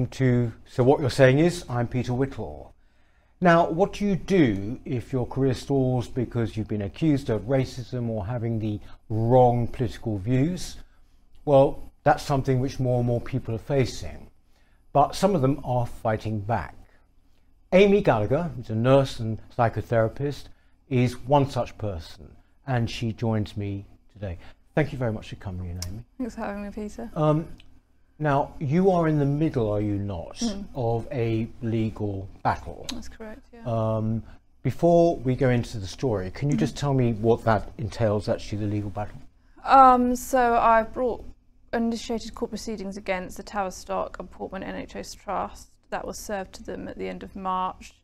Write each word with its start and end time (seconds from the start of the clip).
Welcome 0.00 0.16
to 0.16 0.52
So 0.64 0.82
What 0.82 1.00
You're 1.00 1.10
Saying 1.10 1.40
Is, 1.40 1.66
I'm 1.68 1.86
Peter 1.86 2.14
Whittle. 2.14 2.72
Now, 3.42 3.68
what 3.68 3.92
do 3.92 4.06
you 4.06 4.16
do 4.16 4.80
if 4.86 5.12
your 5.12 5.26
career 5.26 5.52
stalls 5.52 6.08
because 6.08 6.56
you've 6.56 6.68
been 6.68 6.80
accused 6.80 7.28
of 7.28 7.42
racism 7.42 8.08
or 8.08 8.24
having 8.24 8.58
the 8.58 8.80
wrong 9.10 9.68
political 9.68 10.16
views? 10.16 10.78
Well, 11.44 11.92
that's 12.02 12.22
something 12.22 12.60
which 12.60 12.80
more 12.80 13.00
and 13.00 13.06
more 13.06 13.20
people 13.20 13.54
are 13.54 13.58
facing, 13.58 14.30
but 14.94 15.14
some 15.14 15.34
of 15.34 15.42
them 15.42 15.60
are 15.64 15.84
fighting 15.84 16.40
back. 16.40 16.74
Amy 17.70 18.00
Gallagher, 18.00 18.50
who's 18.56 18.70
a 18.70 18.74
nurse 18.74 19.20
and 19.20 19.38
psychotherapist, 19.54 20.44
is 20.88 21.18
one 21.18 21.50
such 21.50 21.76
person, 21.76 22.34
and 22.66 22.90
she 22.90 23.12
joins 23.12 23.54
me 23.54 23.84
today. 24.14 24.38
Thank 24.74 24.92
you 24.92 24.98
very 24.98 25.12
much 25.12 25.28
for 25.28 25.36
coming 25.36 25.68
in, 25.68 25.80
Amy. 25.86 26.04
Thanks 26.16 26.36
for 26.36 26.40
having 26.40 26.62
me, 26.64 26.70
Peter. 26.70 27.10
Um, 27.14 27.48
now, 28.20 28.54
you 28.58 28.90
are 28.90 29.08
in 29.08 29.18
the 29.18 29.24
middle, 29.24 29.72
are 29.72 29.80
you 29.80 29.98
not, 29.98 30.36
mm. 30.36 30.64
of 30.74 31.08
a 31.10 31.48
legal 31.62 32.28
battle? 32.42 32.86
That's 32.92 33.08
correct, 33.08 33.46
yeah. 33.52 33.62
Um, 33.64 34.22
before 34.62 35.16
we 35.16 35.34
go 35.34 35.48
into 35.48 35.78
the 35.78 35.86
story, 35.86 36.30
can 36.30 36.50
you 36.50 36.56
mm. 36.56 36.60
just 36.60 36.76
tell 36.76 36.92
me 36.92 37.14
what 37.14 37.44
that 37.44 37.72
entails, 37.78 38.28
actually, 38.28 38.58
the 38.58 38.66
legal 38.66 38.90
battle? 38.90 39.16
Um, 39.64 40.14
so 40.14 40.58
I've 40.58 40.92
brought 40.92 41.24
initiated 41.72 42.34
court 42.34 42.50
proceedings 42.50 42.98
against 42.98 43.38
the 43.38 43.42
Tavistock 43.42 44.18
and 44.18 44.30
Portman 44.30 44.62
NHS 44.62 45.16
Trust. 45.16 45.70
That 45.88 46.06
was 46.06 46.18
served 46.18 46.52
to 46.54 46.62
them 46.62 46.88
at 46.88 46.98
the 46.98 47.08
end 47.08 47.22
of 47.22 47.34
March. 47.34 47.94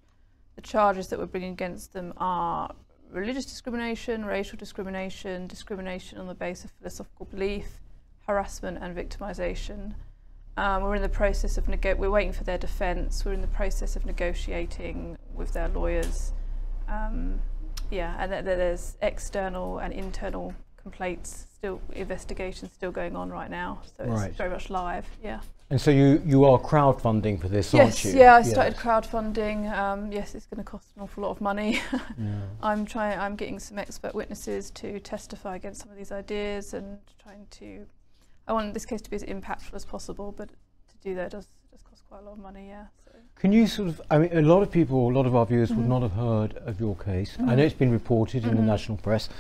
The 0.55 0.62
charges 0.62 1.09
that 1.09 1.19
we're 1.19 1.27
bringing 1.27 1.53
against 1.53 1.92
them 1.92 2.14
are 2.17 2.75
religious 3.11 3.44
discrimination, 3.44 4.25
racial 4.25 4.56
discrimination, 4.56 5.47
discrimination 5.47 6.17
on 6.19 6.27
the 6.27 6.34
basis 6.34 6.64
of 6.64 6.70
philosophical 6.78 7.27
belief, 7.27 7.81
harassment 8.27 8.78
and 8.81 8.97
victimisation. 8.97 9.94
Um, 10.59 10.83
we're 10.83 10.95
in 10.95 11.03
the 11.03 11.09
process 11.09 11.59
of 11.59 11.69
we're 11.69 12.11
waiting 12.11 12.33
for 12.33 12.45
their 12.45 12.59
defence. 12.59 13.25
We're 13.25 13.35
in 13.35 13.43
the 13.43 13.47
process 13.49 13.95
of 13.95 14.07
negotiating 14.07 15.19
with 15.35 15.53
their 15.53 15.69
lawyers. 15.69 16.33
Um, 16.89 17.41
yeah, 17.91 18.17
and 18.19 18.33
th 18.33 18.45
there's 18.45 18.97
external 19.03 19.79
and 19.79 19.93
internal 19.93 20.55
complaints 20.77 21.47
still, 21.53 21.81
investigations 21.93 22.73
still 22.73 22.91
going 22.91 23.17
on 23.17 23.29
right 23.31 23.51
now. 23.51 23.81
So 23.97 24.05
it's 24.05 24.12
right. 24.12 24.33
very 24.37 24.51
much 24.51 24.71
live. 24.71 25.07
Yeah. 25.23 25.41
And 25.69 25.81
so 25.81 25.91
you 25.91 26.23
you 26.25 26.45
are 26.45 26.59
crowdfunding 26.59 27.41
for 27.41 27.49
this, 27.49 27.75
yes, 27.75 27.83
aren't 27.83 28.05
you? 28.05 28.21
Yeah, 28.21 28.37
I 28.37 28.43
started 28.43 28.77
crowdfunding. 28.77 29.71
Um, 29.77 30.12
yes, 30.12 30.34
it's 30.37 30.47
going 30.47 30.62
to 30.65 30.65
cost 30.65 30.87
an 30.95 31.03
awful 31.03 31.25
lot 31.25 31.31
of 31.31 31.41
money. 31.41 31.83
yeah. 31.93 32.41
I'm 32.62 32.87
trying. 32.87 33.19
I'm 33.19 33.37
getting 33.37 33.59
some 33.59 33.79
expert 33.79 34.15
witnesses 34.15 34.71
to 34.73 35.01
testify 35.01 35.57
against 35.57 35.83
some 35.83 35.91
of 35.91 35.97
these 35.97 36.12
ideas 36.12 36.73
and 36.73 36.99
trying 37.23 37.47
to 37.59 37.84
I 38.48 38.52
want 38.52 38.75
this 38.75 38.86
case 38.86 39.02
to 39.02 39.11
be 39.11 39.16
as 39.16 39.25
impactful 39.25 39.75
as 39.75 39.84
possible, 39.84 40.33
but 40.36 40.48
to 40.48 40.97
do 41.02 41.14
that 41.16 41.30
does, 41.30 41.48
does 41.70 41.83
cost 41.83 42.05
quite 42.08 42.22
a 42.22 42.25
lot 42.25 42.33
of 42.33 42.39
money, 42.39 42.69
yeah. 42.69 42.84
So. 43.05 43.11
Can 43.41 43.53
you 43.53 43.66
sort 43.66 43.88
of, 43.88 44.00
I 44.11 44.19
mean, 44.19 44.36
a 44.36 44.42
lot 44.42 44.62
of 44.62 44.70
people, 44.70 45.08
a 45.08 45.12
lot 45.12 45.27
of 45.27 45.34
our 45.34 45.47
viewers 45.47 45.70
mm 45.70 45.77
-hmm. 45.77 45.78
would 45.78 45.91
mm-hmm. 45.91 46.00
not 46.00 46.11
have 46.11 46.53
heard 46.53 46.69
of 46.69 46.80
your 46.80 46.97
case. 46.97 47.08
Mm 47.08 47.16
-hmm. 47.16 47.33
I 47.33 47.36
know 47.36 47.47
mm-hmm. 47.47 47.66
it's 47.66 47.78
been 47.78 47.92
reported 47.92 48.34
in 48.34 48.41
mm 48.41 48.47
-hmm. 48.47 48.50
the 48.50 48.56
mm-hmm. 48.56 48.70
national 48.70 48.98
press, 48.98 49.30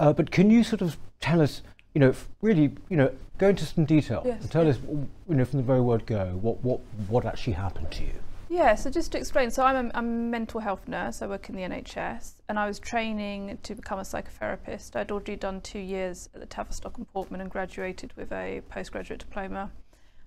uh, 0.00 0.12
but 0.12 0.30
can 0.30 0.50
you 0.50 0.62
sort 0.64 0.82
of 0.82 0.98
tell 1.18 1.40
us, 1.40 1.62
you 1.94 2.00
know, 2.02 2.14
really, 2.42 2.66
you 2.90 2.96
know, 3.00 3.10
go 3.38 3.48
into 3.48 3.64
some 3.64 3.86
detail 3.86 4.20
yes, 4.24 4.40
and 4.42 4.50
tell 4.50 4.64
yeah. 4.64 4.74
us, 4.74 4.80
you 5.28 5.34
know, 5.36 5.44
from 5.44 5.60
the 5.60 5.66
very 5.66 5.80
word 5.80 6.02
go, 6.06 6.38
what, 6.42 6.56
what, 6.62 6.80
what 7.08 7.24
actually 7.24 7.56
happened 7.56 7.90
to 7.90 8.02
you? 8.04 8.14
Yeah, 8.52 8.74
so 8.74 8.90
just 8.90 9.12
to 9.12 9.18
explain, 9.18 9.52
so 9.52 9.62
I'm 9.62 9.86
a, 9.86 9.90
I'm 9.94 10.06
a 10.06 10.08
mental 10.08 10.58
health 10.58 10.88
nurse, 10.88 11.22
I 11.22 11.28
work 11.28 11.48
in 11.48 11.54
the 11.54 11.62
NHS, 11.62 12.42
and 12.48 12.58
I 12.58 12.66
was 12.66 12.80
training 12.80 13.56
to 13.62 13.76
become 13.76 14.00
a 14.00 14.02
psychotherapist. 14.02 14.96
I'd 14.96 15.12
already 15.12 15.36
done 15.36 15.60
two 15.60 15.78
years 15.78 16.28
at 16.34 16.40
the 16.40 16.46
Tavistock 16.46 16.98
and 16.98 17.06
Portman 17.12 17.40
and 17.40 17.48
graduated 17.48 18.12
with 18.16 18.32
a 18.32 18.62
postgraduate 18.68 19.20
diploma. 19.20 19.70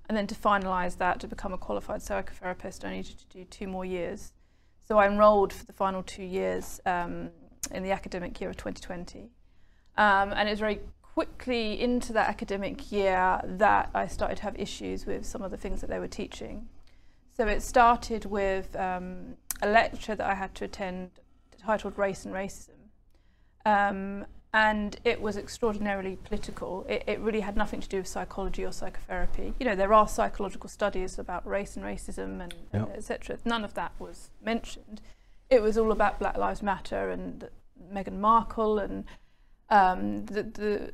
And 0.08 0.18
then 0.18 0.26
to 0.28 0.36
finalise 0.36 0.98
that, 1.00 1.20
to 1.20 1.28
become 1.28 1.52
a 1.52 1.58
qualified 1.58 2.00
psychotherapist, 2.00 2.86
I 2.86 2.94
needed 2.94 3.20
to 3.20 3.26
do 3.26 3.44
two 3.44 3.68
more 3.68 3.84
years. 3.84 4.32
So 4.80 5.00
I 5.00 5.08
enrolled 5.08 5.52
for 5.52 5.66
the 5.66 5.74
final 5.74 6.02
two 6.02 6.24
years 6.24 6.80
um, 6.86 7.30
in 7.72 7.84
the 7.84 7.92
academic 7.92 8.40
year 8.40 8.50
of 8.50 8.56
2020. 8.56 9.32
Um, 9.98 10.32
and 10.32 10.48
it 10.48 10.54
was 10.54 10.62
very 10.62 10.80
quickly 11.02 11.78
into 11.82 12.14
that 12.14 12.30
academic 12.30 12.90
year 12.90 13.42
that 13.44 13.90
I 13.94 14.08
started 14.08 14.38
to 14.38 14.44
have 14.44 14.58
issues 14.58 15.06
with 15.06 15.26
some 15.26 15.42
of 15.42 15.52
the 15.52 15.58
things 15.58 15.82
that 15.82 15.90
they 15.90 16.00
were 16.00 16.08
teaching. 16.08 16.70
So 17.36 17.48
it 17.48 17.62
started 17.62 18.26
with 18.26 18.76
um, 18.76 19.36
a 19.62 19.68
lecture 19.68 20.16
that 20.16 20.30
I 20.30 20.36
had 20.36 20.54
to 20.56 20.66
attend 20.66 21.12
titled 21.58 21.98
Race 21.98 22.26
and 22.26 22.34
Racism. 22.34 22.70
Um, 23.66 24.26
and 24.54 24.98
it 25.04 25.20
was 25.20 25.36
extraordinarily 25.36 26.18
political. 26.24 26.86
It, 26.88 27.04
it, 27.08 27.20
really 27.20 27.40
had 27.40 27.58
nothing 27.58 27.82
to 27.82 27.90
do 27.90 27.98
with 27.98 28.08
psychology 28.08 28.64
or 28.64 28.72
psychotherapy. 28.72 29.54
You 29.60 29.66
know, 29.66 29.76
there 29.76 29.94
are 29.94 30.08
psychological 30.08 30.70
studies 30.70 31.18
about 31.18 31.48
race 31.48 31.76
and 31.76 31.84
racism 31.84 32.40
and, 32.40 32.54
yep. 32.72 32.92
etc. 32.96 33.40
None 33.46 33.64
of 33.64 33.74
that 33.74 33.94
was 33.98 34.30
mentioned. 34.44 35.02
It 35.50 35.62
was 35.64 35.76
all 35.76 35.92
about 35.92 36.20
Black 36.20 36.38
Lives 36.38 36.62
Matter 36.62 37.10
and 37.10 37.50
Meghan 37.92 38.20
Markle 38.20 38.78
and 38.78 39.06
um, 39.70 40.26
the, 40.26 40.44
the, 40.44 40.92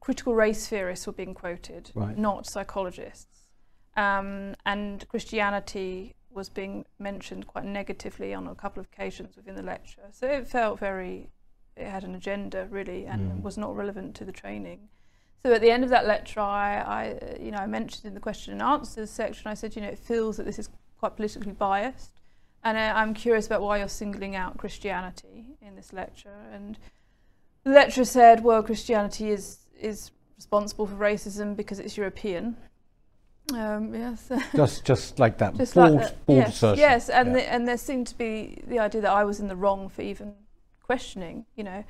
critical 0.00 0.34
race 0.34 0.66
theorists 0.66 1.06
were 1.06 1.12
being 1.12 1.34
quoted, 1.34 1.90
right. 1.94 2.16
not 2.16 2.46
psychologists. 2.46 3.37
Um, 3.96 4.54
and 4.64 5.06
Christianity 5.08 6.14
was 6.30 6.48
being 6.48 6.84
mentioned 6.98 7.46
quite 7.46 7.64
negatively 7.64 8.32
on 8.34 8.46
a 8.46 8.54
couple 8.54 8.80
of 8.80 8.86
occasions 8.92 9.36
within 9.36 9.56
the 9.56 9.62
lecture. 9.62 10.02
So 10.12 10.26
it 10.26 10.46
felt 10.46 10.78
very, 10.78 11.30
it 11.76 11.86
had 11.86 12.04
an 12.04 12.14
agenda 12.14 12.66
really 12.70 13.06
and 13.06 13.32
mm. 13.32 13.42
was 13.42 13.58
not 13.58 13.74
relevant 13.74 14.14
to 14.16 14.24
the 14.24 14.32
training. 14.32 14.88
So 15.44 15.52
at 15.52 15.60
the 15.60 15.70
end 15.70 15.84
of 15.84 15.90
that 15.90 16.06
lecture, 16.06 16.40
I, 16.40 16.78
I, 16.78 17.38
you 17.40 17.50
know, 17.50 17.58
I 17.58 17.66
mentioned 17.66 18.04
in 18.04 18.14
the 18.14 18.20
question 18.20 18.52
and 18.52 18.62
answers 18.62 19.10
section, 19.10 19.46
I 19.46 19.54
said, 19.54 19.74
you 19.74 19.82
know, 19.82 19.88
it 19.88 19.98
feels 19.98 20.36
that 20.36 20.46
this 20.46 20.58
is 20.58 20.68
quite 20.98 21.16
politically 21.16 21.52
biased. 21.52 22.20
And 22.64 22.76
uh, 22.76 22.92
I'm 22.94 23.14
curious 23.14 23.46
about 23.46 23.62
why 23.62 23.78
you're 23.78 23.88
singling 23.88 24.34
out 24.34 24.58
Christianity 24.58 25.46
in 25.62 25.76
this 25.76 25.92
lecture. 25.92 26.34
And 26.52 26.76
the 27.64 27.70
lecturer 27.70 28.04
said, 28.04 28.42
well, 28.42 28.62
Christianity 28.62 29.30
is, 29.30 29.60
is 29.80 30.10
responsible 30.36 30.86
for 30.86 30.96
racism 30.96 31.56
because 31.56 31.78
it's 31.78 31.96
European. 31.96 32.56
Um, 33.54 33.94
yes. 33.94 34.30
just 34.56 34.84
just 34.84 35.18
like 35.18 35.38
that. 35.38 35.56
Just 35.56 35.74
bold, 35.74 35.94
like 35.94 36.26
that. 36.26 36.32
yes. 36.32 36.56
assertion. 36.56 36.78
Yes, 36.78 37.08
and 37.08 37.28
yeah. 37.28 37.34
the, 37.34 37.52
and 37.52 37.68
there 37.68 37.78
seemed 37.78 38.06
to 38.08 38.18
be 38.18 38.62
the 38.66 38.78
idea 38.78 39.00
that 39.00 39.10
I 39.10 39.24
was 39.24 39.40
in 39.40 39.48
the 39.48 39.56
wrong 39.56 39.88
for 39.88 40.02
even 40.02 40.34
questioning. 40.82 41.46
You 41.56 41.64
know, 41.64 41.84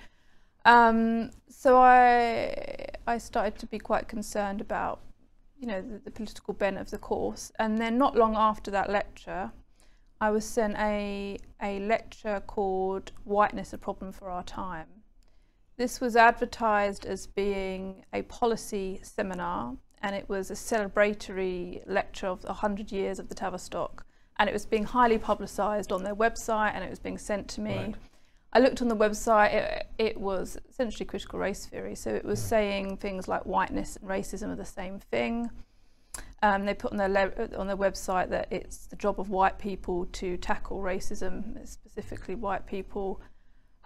um, 0.65 1.31
so 1.49 1.77
I 1.77 2.87
I 3.07 3.19
started 3.19 3.59
to 3.59 3.67
be 3.67 3.79
quite 3.79 4.07
concerned 4.07 4.61
about 4.61 5.01
you 5.59 5.67
know 5.67 5.83
the, 5.83 5.99
the, 5.99 6.11
political 6.11 6.55
bent 6.55 6.79
of 6.79 6.91
the 6.91 6.99
course, 6.99 7.51
and 7.59 7.79
then 7.79 7.99
not 7.99 8.15
long 8.15 8.37
after 8.37 8.71
that 8.71 8.89
lecture, 8.89 9.51
I 10.21 10.31
was 10.31 10.45
sent 10.45 10.77
a 10.79 11.39
a 11.61 11.81
lecture 11.81 12.41
called 12.47 13.11
"Whiteness: 13.25 13.73
A 13.73 13.79
Problem 13.79 14.13
for 14.13 14.31
Our 14.31 14.45
Time." 14.45 14.87
This 15.77 16.01
was 16.01 16.17
advertised 16.17 17.07
as 17.07 17.27
being 17.27 18.05
a 18.13 18.23
policy 18.23 19.01
seminar 19.03 19.77
and 20.03 20.15
it 20.15 20.29
was 20.29 20.51
a 20.51 20.55
celebratory 20.55 21.83
lecture 21.87 22.27
of 22.27 22.45
100 22.45 22.93
years 22.93 23.19
of 23.19 23.29
the 23.29 23.35
Tavistock 23.35 24.05
and 24.39 24.49
it 24.49 24.53
was 24.53 24.67
being 24.67 24.85
highly 24.85 25.19
publicised 25.19 25.93
on 25.93 26.05
their 26.05 26.15
website 26.15 26.73
and 26.75 26.85
it 26.85 26.91
was 26.91 26.99
being 26.99 27.19
sent 27.19 27.49
to 27.49 27.61
me. 27.61 27.77
Right. 27.77 27.95
I 28.53 28.61
looked 28.61 28.81
on 28.81 28.89
the 28.89 28.97
website, 28.97 29.53
it, 29.53 29.87
it, 29.99 30.21
was 30.21 30.57
essentially 30.71 31.05
critical 31.05 31.39
race 31.39 31.67
theory, 31.67 31.95
so 31.95 32.11
it 32.15 32.25
was 32.25 32.41
saying 32.41 32.97
things 32.97 33.29
like 33.29 33.45
whiteness 33.45 33.97
and 33.97 34.09
racism 34.09 34.51
are 34.51 34.57
the 34.57 34.65
same 34.65 35.01
thing. 35.11 35.50
Um, 36.43 36.65
they 36.65 36.73
put 36.73 36.93
on 36.93 36.97
their, 36.97 37.51
on 37.59 37.67
their 37.67 37.77
website 37.77 38.31
that 38.31 38.49
it's 38.51 38.87
the 38.87 38.97
job 38.97 39.21
of 39.21 39.29
white 39.29 39.59
people 39.59 40.06
to 40.06 40.39
tackle 40.39 40.79
racism, 40.79 41.67
specifically 41.69 42.37
white 42.37 42.67
people. 42.67 43.21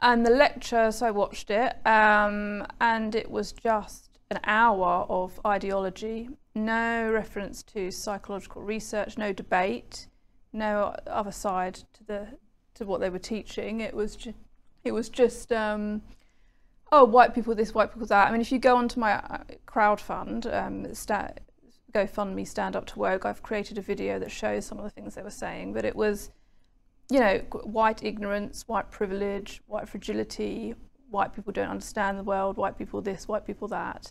And 0.01 0.25
the 0.25 0.31
lecture, 0.31 0.93
so 0.93 1.07
I 1.07 1.11
watched 1.11 1.51
it, 1.51 1.75
um, 1.85 2.65
and 2.81 3.15
it 3.17 3.31
was 3.31 3.53
just 3.53 4.11
an 4.33 4.41
hour 4.45 5.05
of 5.11 5.39
ideology, 5.47 6.31
no 6.55 7.11
reference 7.13 7.63
to 7.63 7.91
psychological 7.91 8.63
research, 8.63 9.19
no 9.19 9.31
debate, 9.31 10.07
no 10.55 10.97
other 11.07 11.31
side 11.33 11.75
to 11.75 12.05
the 12.05 12.27
to 12.75 12.87
what 12.87 13.01
they 13.01 13.11
were 13.11 13.19
teaching. 13.19 13.81
It 13.81 13.95
was 13.95 14.17
just 14.17 14.39
it 14.85 14.93
was 14.93 15.11
just 15.11 15.53
um, 15.53 16.01
oh 16.91 17.05
white 17.05 17.35
people 17.35 17.55
this, 17.55 17.75
white 17.75 17.93
people 17.93 18.07
that. 18.07 18.29
I 18.29 18.33
mean, 18.33 18.41
if 18.41 18.51
you 18.51 18.59
go 18.59 18.77
onto 18.77 18.99
my 18.99 19.13
uh, 19.13 19.45
crowd 19.67 20.01
fund, 20.01 20.47
um, 20.47 20.87
GoFundMe 21.95 22.47
Stand 22.49 22.75
Up 22.75 22.87
to 22.87 22.99
Woke, 22.99 23.27
I've 23.27 23.43
created 23.43 23.77
a 23.77 23.83
video 23.83 24.19
that 24.19 24.31
shows 24.31 24.65
some 24.65 24.79
of 24.79 24.85
the 24.85 24.91
things 24.91 25.15
they 25.15 25.23
were 25.23 25.29
saying, 25.29 25.75
but 25.75 25.85
it 25.85 25.95
was 25.95 26.31
you 27.11 27.21
know 27.21 27.39
white 27.65 28.03
ignorance, 28.03 28.67
white 28.67 28.91
privilege, 28.91 29.61
white 29.67 29.89
fragility. 29.89 30.75
White 31.11 31.35
people 31.35 31.53
don't 31.53 31.69
understand 31.69 32.19
the 32.19 32.23
world. 32.23 32.57
White 32.57 32.79
people 32.79 33.03
this, 33.03 33.29
white 33.29 33.47
people 33.47 33.69
that. 33.69 34.11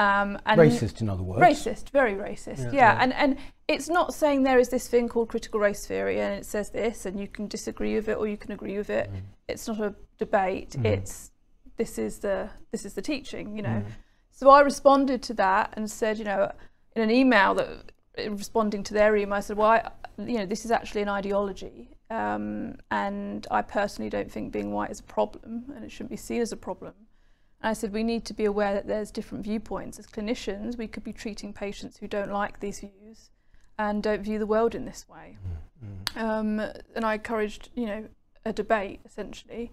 Um, 0.00 0.38
and 0.46 0.58
racist, 0.58 1.02
in 1.02 1.10
other 1.10 1.22
words. 1.22 1.42
Racist, 1.42 1.90
very 1.90 2.14
racist. 2.14 2.58
Yeah, 2.58 2.64
yeah. 2.64 2.72
yeah, 2.72 2.98
And 3.00 3.12
and 3.12 3.36
it's 3.68 3.90
not 3.90 4.14
saying 4.14 4.44
there 4.44 4.58
is 4.58 4.70
this 4.70 4.88
thing 4.88 5.10
called 5.10 5.28
critical 5.28 5.60
race 5.60 5.86
theory 5.86 6.20
and 6.20 6.32
it 6.32 6.46
says 6.46 6.70
this 6.70 7.04
and 7.04 7.20
you 7.20 7.28
can 7.28 7.48
disagree 7.48 7.94
with 7.96 8.08
it 8.08 8.16
or 8.16 8.26
you 8.26 8.38
can 8.38 8.52
agree 8.52 8.78
with 8.78 8.88
it. 8.88 9.12
Mm. 9.12 9.20
It's 9.46 9.68
not 9.68 9.78
a 9.78 9.94
debate. 10.16 10.70
Mm. 10.70 10.86
It's 10.86 11.32
this 11.76 11.98
is 11.98 12.20
the 12.20 12.48
this 12.70 12.86
is 12.86 12.94
the 12.94 13.02
teaching. 13.02 13.56
You 13.56 13.62
know. 13.62 13.82
Mm. 13.84 13.92
So 14.30 14.48
I 14.48 14.60
responded 14.60 15.22
to 15.24 15.34
that 15.34 15.74
and 15.76 15.90
said, 15.90 16.18
you 16.18 16.24
know, 16.24 16.50
in 16.96 17.02
an 17.02 17.10
email 17.10 17.52
that 17.56 17.92
in 18.16 18.38
responding 18.38 18.82
to 18.84 18.94
their 18.94 19.14
email, 19.14 19.34
I 19.34 19.40
said, 19.40 19.58
well, 19.58 19.68
I, 19.68 19.90
you 20.16 20.38
know, 20.38 20.46
this 20.46 20.64
is 20.64 20.70
actually 20.70 21.02
an 21.02 21.10
ideology. 21.10 21.90
Um, 22.08 22.76
and 22.90 23.46
I 23.50 23.60
personally 23.60 24.08
don't 24.08 24.32
think 24.32 24.50
being 24.50 24.72
white 24.72 24.90
is 24.90 25.00
a 25.00 25.04
problem 25.04 25.72
and 25.76 25.84
it 25.84 25.92
shouldn't 25.92 26.10
be 26.10 26.16
seen 26.16 26.40
as 26.40 26.52
a 26.52 26.56
problem. 26.56 26.94
And 27.62 27.70
I 27.70 27.72
said, 27.74 27.92
we 27.92 28.02
need 28.02 28.24
to 28.24 28.34
be 28.34 28.46
aware 28.46 28.72
that 28.72 28.86
there's 28.86 29.10
different 29.10 29.44
viewpoints. 29.44 29.98
As 29.98 30.06
clinicians, 30.06 30.78
we 30.78 30.86
could 30.86 31.04
be 31.04 31.12
treating 31.12 31.52
patients 31.52 31.98
who 31.98 32.08
don't 32.08 32.32
like 32.32 32.60
these 32.60 32.80
views 32.80 33.30
and 33.78 34.02
don't 34.02 34.22
view 34.22 34.38
the 34.38 34.46
world 34.46 34.74
in 34.74 34.84
this 34.84 35.06
way. 35.08 35.36
Mm, 35.84 36.14
mm. 36.14 36.22
Um, 36.22 36.60
and 36.94 37.04
I 37.04 37.14
encouraged, 37.14 37.70
you 37.74 37.86
know, 37.86 38.08
a 38.44 38.52
debate 38.52 39.00
essentially. 39.04 39.70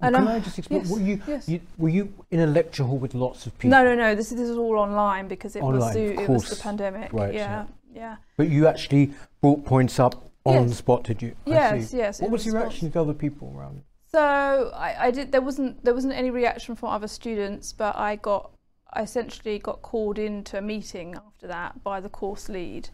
Well, 0.00 0.12
can 0.12 0.28
I 0.28 0.40
just 0.40 0.58
explain? 0.58 0.80
Yes, 0.80 0.90
were, 0.90 1.00
you, 1.00 1.22
yes. 1.26 1.48
you, 1.48 1.60
were 1.76 1.88
you 1.90 2.12
in 2.30 2.40
a 2.40 2.46
lecture 2.46 2.84
hall 2.84 2.96
with 2.96 3.14
lots 3.14 3.46
of 3.46 3.58
people? 3.58 3.70
No, 3.70 3.84
no, 3.84 3.94
no. 3.94 4.14
This, 4.14 4.30
this 4.30 4.48
is 4.48 4.56
all 4.56 4.78
online 4.78 5.28
because 5.28 5.56
it 5.56 5.62
online, 5.62 5.80
was 5.80 5.94
the, 5.94 6.20
it 6.22 6.28
was 6.28 6.48
the 6.48 6.56
pandemic. 6.56 7.12
Right, 7.12 7.34
yeah, 7.34 7.66
yeah. 7.92 8.16
But 8.38 8.48
you 8.48 8.66
actually 8.66 9.12
brought 9.42 9.64
points 9.66 9.98
up 9.98 10.30
on 10.44 10.54
yes. 10.54 10.70
the 10.70 10.76
spot, 10.76 11.04
did 11.04 11.20
you? 11.20 11.36
Yes, 11.44 11.92
yes. 11.92 12.20
What 12.20 12.30
was 12.30 12.46
the 12.46 12.52
reaction 12.52 12.90
to 12.92 13.00
other 13.00 13.12
people 13.12 13.54
around? 13.54 13.82
So 14.12 14.72
I, 14.74 15.06
I 15.06 15.10
did. 15.10 15.30
There 15.30 15.40
wasn't 15.40 15.84
there 15.84 15.94
wasn't 15.94 16.14
any 16.14 16.30
reaction 16.30 16.74
from 16.74 16.88
other 16.88 17.08
students, 17.08 17.72
but 17.72 17.96
I 17.96 18.16
got 18.16 18.50
I 18.92 19.02
essentially 19.02 19.58
got 19.58 19.82
called 19.82 20.18
into 20.18 20.58
a 20.58 20.62
meeting 20.62 21.14
after 21.14 21.46
that 21.46 21.84
by 21.84 22.00
the 22.00 22.08
course 22.08 22.48
lead, 22.48 22.88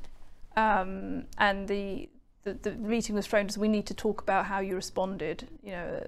um, 0.56 1.24
and 1.38 1.68
the 1.68 2.10
the, 2.44 2.54
the 2.54 2.72
meeting 2.72 3.14
was 3.14 3.26
framed 3.26 3.50
as 3.50 3.58
we 3.58 3.68
need 3.68 3.86
to 3.86 3.94
talk 3.94 4.20
about 4.20 4.46
how 4.46 4.60
you 4.60 4.76
responded, 4.76 5.48
you 5.62 5.72
know, 5.72 6.04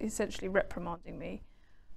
essentially 0.00 0.48
reprimanding 0.48 1.18
me. 1.18 1.42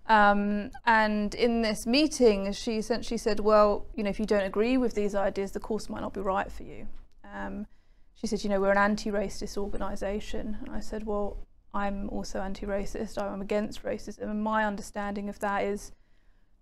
Um, 0.08 0.72
and 0.86 1.34
in 1.36 1.62
this 1.62 1.88
meeting, 1.88 2.52
she 2.52 2.78
essentially 2.78 3.18
said, 3.18 3.40
well, 3.40 3.86
you 3.96 4.04
know, 4.04 4.10
if 4.10 4.20
you 4.20 4.26
don't 4.26 4.44
agree 4.44 4.78
with 4.78 4.96
these 4.96 5.16
ideas, 5.16 5.52
the 5.54 5.60
course 5.60 5.90
might 5.90 6.02
not 6.02 6.14
be 6.14 6.22
right 6.22 6.52
for 6.52 6.64
you. 6.64 6.88
Um, 7.34 7.68
she 8.16 8.28
said, 8.28 8.44
you 8.44 8.50
know, 8.50 8.60
we're 8.60 8.72
an 8.72 8.78
anti-racist 8.78 9.58
organisation. 9.58 10.58
And 10.66 10.76
I 10.76 10.80
said, 10.80 11.06
well, 11.06 11.48
I'm 11.74 12.10
also 12.10 12.39
anti-racist. 12.39 13.21
I'm 13.21 13.42
against 13.42 13.83
racism. 13.83 14.24
And 14.24 14.44
my 14.44 14.66
understanding 14.66 15.30
of 15.30 15.39
that 15.39 15.63
is 15.63 15.92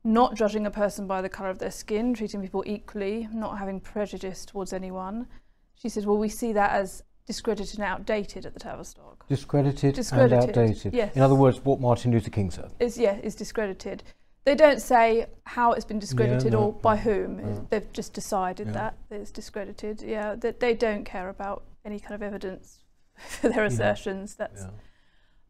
not 0.03 0.35
judging 0.35 0.65
a 0.65 0.71
person 0.71 1.07
by 1.07 1.21
the 1.21 1.29
colour 1.29 1.49
of 1.49 1.59
their 1.59 1.71
skin, 1.71 2.13
treating 2.13 2.41
people 2.41 2.63
equally, 2.65 3.27
not 3.33 3.57
having 3.57 3.79
prejudice 3.79 4.45
towards 4.45 4.73
anyone. 4.73 5.27
She 5.75 5.89
said, 5.89 6.05
well, 6.05 6.17
we 6.17 6.29
see 6.29 6.53
that 6.53 6.71
as 6.71 7.03
discredited 7.25 7.77
and 7.77 7.83
outdated 7.83 8.45
at 8.45 8.53
the 8.53 8.59
Tavistock. 8.59 9.27
Discredited, 9.27 9.95
discredited 9.95 10.49
and 10.49 10.57
outdated. 10.57 10.93
Yes. 10.93 11.15
In 11.15 11.21
other 11.21 11.35
words, 11.35 11.63
what 11.63 11.79
Martin 11.79 12.11
Luther 12.11 12.29
King 12.29 12.49
said. 12.49 12.71
Is 12.79 12.97
yeah, 12.97 13.17
is 13.17 13.35
discredited. 13.35 14.03
They 14.45 14.55
don't 14.55 14.81
say 14.81 15.25
how 15.43 15.73
it's 15.73 15.83
been 15.83 15.99
discredited 15.99 16.45
yeah, 16.45 16.59
no, 16.59 16.67
or 16.67 16.73
by 16.73 16.95
no, 16.95 17.01
whom. 17.01 17.37
No. 17.37 17.67
They've 17.69 17.91
just 17.91 18.13
decided 18.13 18.67
yeah. 18.67 18.73
that 18.73 18.97
it's 19.11 19.29
discredited. 19.29 20.01
Yeah, 20.01 20.35
that 20.35 20.61
they 20.61 20.73
don't 20.73 21.03
care 21.03 21.27
about 21.27 21.63
any 21.83 21.99
kind 21.99 22.15
of 22.15 22.23
evidence 22.23 22.79
for 23.17 23.49
their 23.49 23.65
assertions. 23.65 24.35
That's 24.35 24.63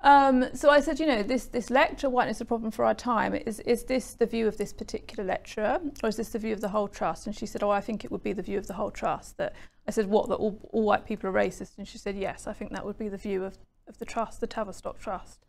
um, 0.01 0.45
so 0.53 0.69
I 0.69 0.79
said, 0.79 0.99
you 0.99 1.07
know, 1.07 1.23
this, 1.23 1.45
this 1.45 1.69
lecture, 1.69 2.09
whiteness 2.09 2.37
is 2.37 2.41
a 2.41 2.45
problem 2.45 2.71
for 2.71 2.85
our 2.85 2.93
time. 2.93 3.33
Is, 3.33 3.59
is 3.61 3.83
this 3.83 4.13
the 4.13 4.27
view 4.27 4.47
of 4.47 4.57
this 4.57 4.71
particular 4.71 5.23
lecturer 5.23 5.79
or 6.03 6.09
is 6.09 6.17
this 6.17 6.29
the 6.29 6.39
view 6.39 6.53
of 6.53 6.61
the 6.61 6.69
whole 6.69 6.87
trust? 6.87 7.25
And 7.25 7.35
she 7.35 7.47
said, 7.47 7.63
oh, 7.63 7.71
I 7.71 7.81
think 7.81 8.05
it 8.05 8.11
would 8.11 8.23
be 8.23 8.33
the 8.33 8.43
view 8.43 8.59
of 8.59 8.67
the 8.67 8.73
whole 8.73 8.91
trust. 8.91 9.37
That 9.37 9.53
I 9.87 9.91
said, 9.91 10.07
what, 10.07 10.29
that 10.29 10.35
all, 10.35 10.59
all 10.71 10.83
white 10.83 11.05
people 11.05 11.29
are 11.29 11.33
racist? 11.33 11.77
And 11.77 11.87
she 11.87 11.97
said, 11.97 12.15
yes, 12.15 12.45
I 12.45 12.53
think 12.53 12.71
that 12.73 12.85
would 12.85 12.99
be 12.99 13.09
the 13.09 13.17
view 13.17 13.43
of, 13.43 13.57
of 13.87 13.97
the 13.97 14.05
trust, 14.05 14.39
the 14.39 14.47
Tavistock 14.47 14.99
Trust. 14.99 15.39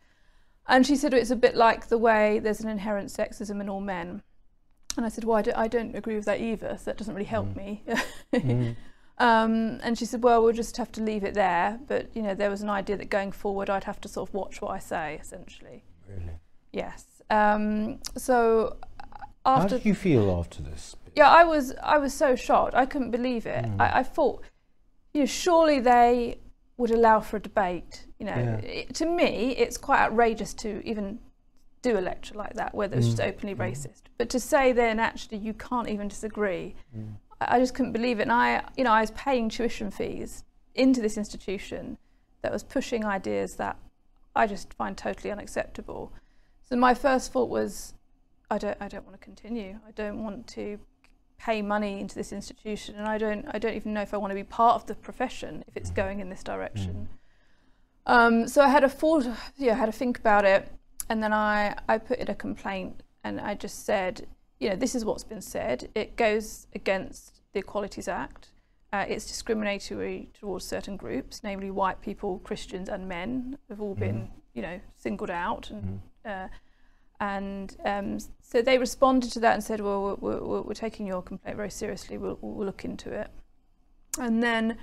And 0.67 0.87
she 0.87 0.97
said, 0.97 1.15
it's 1.15 1.31
a 1.31 1.37
bit 1.37 1.55
like 1.55 1.89
the 1.89 1.99
way 1.99 2.39
there's 2.39 2.61
an 2.61 2.69
inherent 2.69 3.09
sexism 3.09 3.61
in 3.61 3.69
all 3.69 3.81
men. 3.81 4.23
And 4.97 5.06
I 5.06 5.09
said, 5.09 5.25
well, 5.25 5.37
I 5.37 5.43
don't, 5.43 5.56
I 5.56 5.69
don't 5.69 5.95
agree 5.95 6.17
with 6.17 6.25
that 6.25 6.41
either, 6.41 6.77
so 6.77 6.85
that 6.87 6.97
doesn't 6.97 7.15
really 7.15 7.27
help 7.27 7.49
mm. 7.49 7.56
me. 7.56 7.83
mm. 8.33 8.77
Um, 9.19 9.81
and 9.82 9.99
she 9.99 10.05
said, 10.05 10.23
well, 10.23 10.43
we'll 10.43 10.53
just 10.53 10.76
have 10.76 10.93
to 10.93 11.03
leave 11.03 11.25
it 11.25 11.35
there. 11.35 11.81
But, 11.87 12.15
you 12.15 12.23
know, 12.23 12.35
there 12.35 12.50
was 12.50 12.62
an 12.62 12.70
idea 12.70 12.97
that 12.97 13.11
going 13.11 13.32
forward, 13.32 13.69
I'd 13.69 13.85
have 13.85 14.00
to 14.03 14.09
sort 14.09 14.29
of 14.29 14.35
watch 14.35 14.61
what 14.62 14.70
I 14.70 14.79
say, 14.79 15.19
essentially. 15.20 15.85
Really? 16.09 16.38
Yes. 16.73 17.05
Um, 17.31 17.99
so 18.17 18.76
after... 19.44 19.62
How 19.62 19.69
did 19.69 19.85
you 19.85 19.94
feel 19.94 20.31
after 20.31 20.62
this? 20.62 20.94
Yeah, 21.17 21.29
I 21.29 21.43
was, 21.44 21.75
I 21.82 21.99
was 21.99 22.15
so 22.15 22.37
shocked. 22.37 22.75
I 22.75 22.87
couldn't 22.87 23.11
believe 23.11 23.44
it. 23.47 23.65
Mm. 23.65 23.81
I, 23.81 23.99
I, 23.99 24.03
thought, 24.05 24.43
you 25.12 25.21
know, 25.23 25.26
surely 25.26 25.81
they 25.81 26.38
would 26.76 26.93
allow 26.93 27.19
for 27.21 27.38
a 27.38 27.41
debate. 27.41 28.06
You 28.21 28.26
know, 28.26 28.37
yeah. 28.37 28.56
it, 28.59 28.94
to 28.97 29.06
me, 29.06 29.56
it's 29.56 29.76
quite 29.76 29.99
outrageous 29.99 30.55
to 30.55 30.81
even 30.88 31.19
do 31.82 31.99
a 31.99 32.00
lecture 32.00 32.35
like 32.35 32.55
that, 32.55 32.75
where 32.75 32.88
it's 32.93 33.06
mm. 33.06 33.11
just 33.11 33.21
openly 33.21 33.55
mm. 33.55 33.71
racist. 33.71 34.03
But 34.17 34.29
to 34.31 34.41
say 34.41 34.73
then 34.73 34.99
actually 35.00 35.38
you 35.38 35.55
can't 35.55 35.88
even 35.88 36.09
disagree, 36.09 36.75
mm. 36.97 37.14
I 37.40 37.58
just 37.58 37.75
couldn't 37.75 37.93
believe 37.93 38.19
it. 38.19 38.23
And 38.23 38.32
I, 38.32 38.64
you 38.76 38.85
know, 38.85 38.93
I 38.93 39.00
was 39.00 39.11
paying 39.12 39.49
tuition 39.49 39.90
fees 39.90 40.44
into 40.75 41.00
this 41.00 41.17
institution 41.17 41.99
that 42.43 42.52
was 42.52 42.62
pushing 42.62 43.05
ideas 43.05 43.56
that 43.56 43.76
I 44.35 44.46
just 44.46 44.73
find 44.75 44.96
totally 44.96 45.31
unacceptable. 45.31 46.12
So 46.69 46.76
my 46.76 46.94
first 46.94 47.32
thought 47.32 47.49
was, 47.49 47.94
I 48.50 48.58
don't, 48.58 48.76
I 48.81 48.88
don't 48.88 49.05
want 49.05 49.20
to 49.20 49.25
continue. 49.25 49.79
I 49.87 49.90
don't 49.93 50.23
want 50.23 50.46
to 50.49 50.79
pay 51.38 51.62
money 51.62 52.00
into 52.00 52.14
this 52.14 52.32
institution, 52.32 52.96
and 52.96 53.06
I 53.06 53.17
don't, 53.17 53.46
I 53.50 53.58
don't 53.58 53.75
even 53.75 53.94
know 53.94 54.02
if 54.02 54.12
I 54.12 54.17
want 54.17 54.32
to 54.32 54.35
be 54.35 54.43
part 54.43 54.75
of 54.75 54.87
the 54.87 54.94
profession 54.94 55.64
if 55.69 55.76
it's 55.76 55.90
going 55.90 56.19
in 56.20 56.29
this 56.31 56.43
direction. 56.43 57.08
Mm. 58.06 58.12
Um, 58.12 58.49
so 58.49 58.62
I 58.62 58.69
had 58.69 58.82
a 58.82 58.88
thought, 58.88 59.26
yeah, 59.56 59.73
I 59.73 59.76
had 59.76 59.87
to 59.87 59.93
think 59.93 60.19
about 60.19 60.44
it, 60.44 60.69
and 61.08 61.23
then 61.23 61.32
I, 61.32 61.76
I 61.88 61.99
put 61.99 62.19
in 62.19 62.29
a 62.29 62.35
complaint, 62.35 63.02
and 63.23 63.40
I 63.40 63.55
just 63.55 63.87
said, 63.87 64.26
you 64.60 64.70
know, 64.70 64.76
this 64.76 64.94
is 64.94 65.05
what's 65.05 65.25
been 65.25 65.40
said. 65.40 65.88
It 65.94 66.16
goes 66.16 66.66
against 66.75 67.40
the 67.52 67.60
Equalities 67.60 68.08
Act. 68.08 68.49
Uh, 68.93 69.05
it's 69.08 69.26
discriminatory 69.26 70.31
towards 70.38 70.64
certain 70.64 70.96
groups, 70.96 71.43
namely 71.44 71.70
white 71.70 72.00
people, 72.00 72.38
Christians, 72.40 72.88
and 72.88 73.08
men 73.08 73.58
have 73.69 73.81
all 73.81 73.94
mm. 73.94 74.00
been, 74.00 74.16
mm-hmm. 74.16 74.38
you 74.55 74.62
know, 74.62 74.81
singled 74.96 75.31
out. 75.31 75.70
And, 75.70 76.00
mm. 76.25 76.44
uh, 76.44 76.49
and 77.20 77.76
um, 77.84 78.19
so 78.40 78.62
they 78.62 78.78
responded 78.78 79.31
to 79.32 79.40
that 79.40 79.55
and 79.55 79.62
said, 79.62 79.81
well, 79.81 80.16
we're, 80.20 80.40
we're, 80.40 80.62
we're 80.62 80.75
taking 80.75 81.06
your 81.06 81.22
complaint 81.22 81.56
very 81.56 81.70
seriously. 81.70 82.16
We'll, 82.16 82.38
we'll 82.40 82.64
look 82.64 82.84
into 82.84 83.12
it. 83.12 83.30
And 84.18 84.42
then 84.42 84.78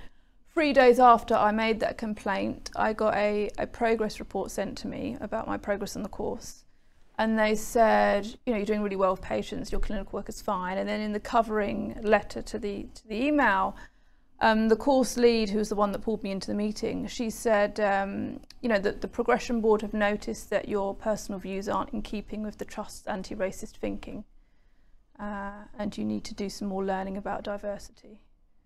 three 0.54 0.72
days 0.72 1.00
after 1.00 1.34
I 1.34 1.50
made 1.50 1.80
that 1.80 1.98
complaint, 1.98 2.70
I 2.76 2.92
got 2.92 3.14
a, 3.14 3.50
a 3.58 3.66
progress 3.66 4.20
report 4.20 4.50
sent 4.50 4.78
to 4.78 4.86
me 4.86 5.16
about 5.20 5.46
my 5.46 5.56
progress 5.56 5.96
on 5.96 6.02
the 6.02 6.08
course 6.08 6.64
and 7.18 7.38
they 7.38 7.54
said, 7.54 8.26
you 8.44 8.52
know, 8.52 8.56
you're 8.56 8.66
doing 8.66 8.82
really 8.82 8.96
well 8.96 9.12
with 9.12 9.22
patients, 9.22 9.72
your 9.72 9.80
clinical 9.80 10.18
work 10.18 10.28
is 10.28 10.42
fine. 10.42 10.78
And 10.78 10.88
then 10.88 11.00
in 11.00 11.12
the 11.12 11.20
covering 11.20 11.98
letter 12.02 12.42
to 12.42 12.58
the 12.58 12.86
to 12.94 13.08
the 13.08 13.16
email, 13.26 13.76
um, 14.40 14.68
the 14.68 14.76
course 14.76 15.16
lead, 15.16 15.48
who 15.48 15.58
was 15.58 15.70
the 15.70 15.74
one 15.74 15.92
that 15.92 16.00
pulled 16.00 16.22
me 16.22 16.30
into 16.30 16.48
the 16.48 16.54
meeting, 16.54 17.06
she 17.06 17.30
said, 17.30 17.80
um, 17.80 18.40
you 18.60 18.68
know, 18.68 18.78
that 18.78 19.00
the 19.00 19.08
progression 19.08 19.62
board 19.62 19.80
have 19.80 19.94
noticed 19.94 20.50
that 20.50 20.68
your 20.68 20.94
personal 20.94 21.38
views 21.38 21.68
aren't 21.68 21.90
in 21.94 22.02
keeping 22.02 22.42
with 22.42 22.58
the 22.58 22.64
trust's 22.66 23.06
anti-racist 23.06 23.76
thinking, 23.76 24.24
uh, 25.18 25.64
and 25.78 25.96
you 25.96 26.04
need 26.04 26.24
to 26.24 26.34
do 26.34 26.50
some 26.50 26.68
more 26.68 26.84
learning 26.84 27.16
about 27.16 27.44
diversity. 27.44 28.20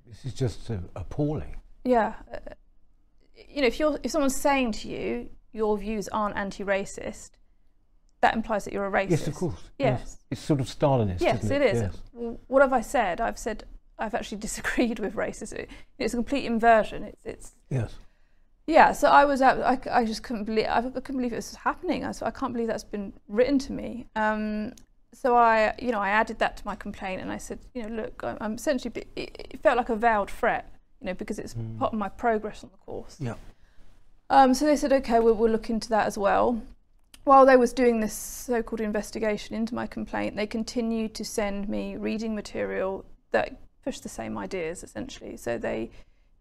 This 0.05 0.25
is 0.25 0.35
just 0.35 0.69
uh, 0.71 0.79
appalling. 0.97 1.61
Yeah, 1.85 2.15
uh, 2.35 2.39
you 3.49 3.61
know, 3.61 3.69
if 3.69 3.79
you're 3.79 3.99
if 4.03 4.11
someone's 4.11 4.37
saying 4.37 4.73
to 4.73 4.89
you 4.89 5.31
your 5.53 5.77
views 5.77 6.09
aren't 6.09 6.37
anti-racist 6.37 7.31
that 8.21 8.35
implies 8.35 8.65
that 8.65 8.73
you're 8.73 8.87
a 8.87 8.91
racist. 8.91 9.11
Yes, 9.11 9.27
of 9.27 9.35
course. 9.35 9.61
Yes. 9.79 10.01
yes. 10.01 10.17
It's 10.31 10.41
sort 10.41 10.61
of 10.61 10.67
Stalinist. 10.67 11.21
Yes, 11.21 11.45
it? 11.45 11.63
it 11.63 11.75
is. 11.75 11.83
Yes. 11.83 12.37
What 12.47 12.63
have 12.63 12.73
I 12.73 12.81
said? 12.81 13.21
I've 13.21 13.39
said 13.39 13.65
I've 13.99 14.15
actually 14.15 14.39
disagreed 14.49 14.99
with 14.99 15.15
racism. 15.15 15.67
It's 15.99 16.15
a 16.15 16.17
complete 16.17 16.45
inversion. 16.45 17.05
It's 17.05 17.25
it's. 17.25 17.53
Yes. 17.71 17.95
Yeah, 18.67 18.93
so 18.93 19.09
I 19.09 19.25
was 19.25 19.43
I, 19.43 19.81
I 19.91 20.05
just 20.05 20.23
couldn't 20.23 20.45
believe 20.45 20.67
I 20.69 20.83
couldn't 20.83 21.17
believe 21.17 21.33
it 21.33 21.37
was 21.37 21.55
happening. 21.57 22.05
I, 22.05 22.13
I 22.23 22.31
can't 22.31 22.53
believe 22.53 22.69
that's 22.69 22.85
been 22.85 23.13
written 23.27 23.59
to 23.61 23.73
me. 23.73 24.07
Um, 24.15 24.75
so 25.13 25.35
I, 25.35 25.75
you 25.81 25.91
know, 25.91 25.99
I 25.99 26.11
added 26.11 26.39
that 26.39 26.57
to 26.59 26.65
my 26.65 26.77
complaint 26.77 27.21
and 27.21 27.33
I 27.33 27.39
said, 27.39 27.59
you 27.75 27.83
know, 27.83 28.03
look, 28.03 28.23
I'm, 28.23 28.37
I'm 28.41 28.55
essentially, 28.55 28.93
it, 29.17 29.49
it, 29.51 29.61
felt 29.61 29.77
like 29.77 29.89
a 29.89 29.97
veiled 29.97 30.31
threat, 30.31 30.73
you 31.01 31.07
know, 31.07 31.15
because 31.15 31.41
it's 31.41 31.55
mm. 31.55 31.79
part 31.81 31.93
of 31.93 31.99
my 31.99 32.09
progress 32.09 32.63
on 32.63 32.71
the 32.71 32.77
course. 32.77 33.17
Yeah. 33.19 33.35
Um, 34.29 34.55
so 34.55 34.67
they 34.67 34.77
said, 34.77 34.93
okay, 34.93 35.19
we'll, 35.19 35.35
we'll 35.35 35.51
look 35.51 35.69
into 35.69 35.89
that 35.89 36.07
as 36.07 36.17
well 36.17 36.63
while 37.25 37.45
they 37.45 37.57
was 37.57 37.73
doing 37.73 38.01
this 38.01 38.15
so-called 38.15 38.81
investigation 38.81 39.55
into 39.55 39.75
my 39.75 39.87
complaint, 39.87 40.37
they 40.37 40.47
continued 40.47 41.15
to 41.15 41.25
send 41.25 41.69
me 41.69 41.97
reading 41.97 42.35
material 42.35 43.05
that 43.33 43.61
pushed 43.85 44.03
the 44.03 44.09
same 44.09 44.37
ideas, 44.39 44.83
essentially. 44.83 45.37
So 45.37 45.59
they 45.59 45.91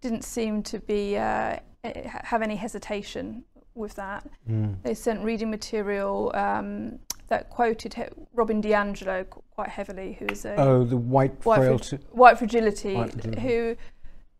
didn't 0.01 0.23
seem 0.23 0.63
to 0.63 0.79
be 0.79 1.17
uh, 1.17 1.57
have 1.83 2.41
any 2.41 2.55
hesitation 2.55 3.43
with 3.75 3.95
that. 3.95 4.27
Mm. 4.49 4.81
They 4.83 4.93
sent 4.93 5.23
reading 5.23 5.49
material 5.49 6.31
um, 6.33 6.99
that 7.27 7.49
quoted 7.49 7.95
Robin 8.33 8.61
DiAngelo 8.61 9.29
quite 9.29 9.69
heavily, 9.69 10.17
who's 10.19 10.45
a 10.45 10.55
oh 10.55 10.83
the 10.83 10.97
white 10.97 11.45
white, 11.45 11.57
frailty. 11.57 11.97
white, 12.11 12.37
fragility, 12.37 12.95
white 12.95 13.11
fragility, 13.11 13.41
who 13.41 13.75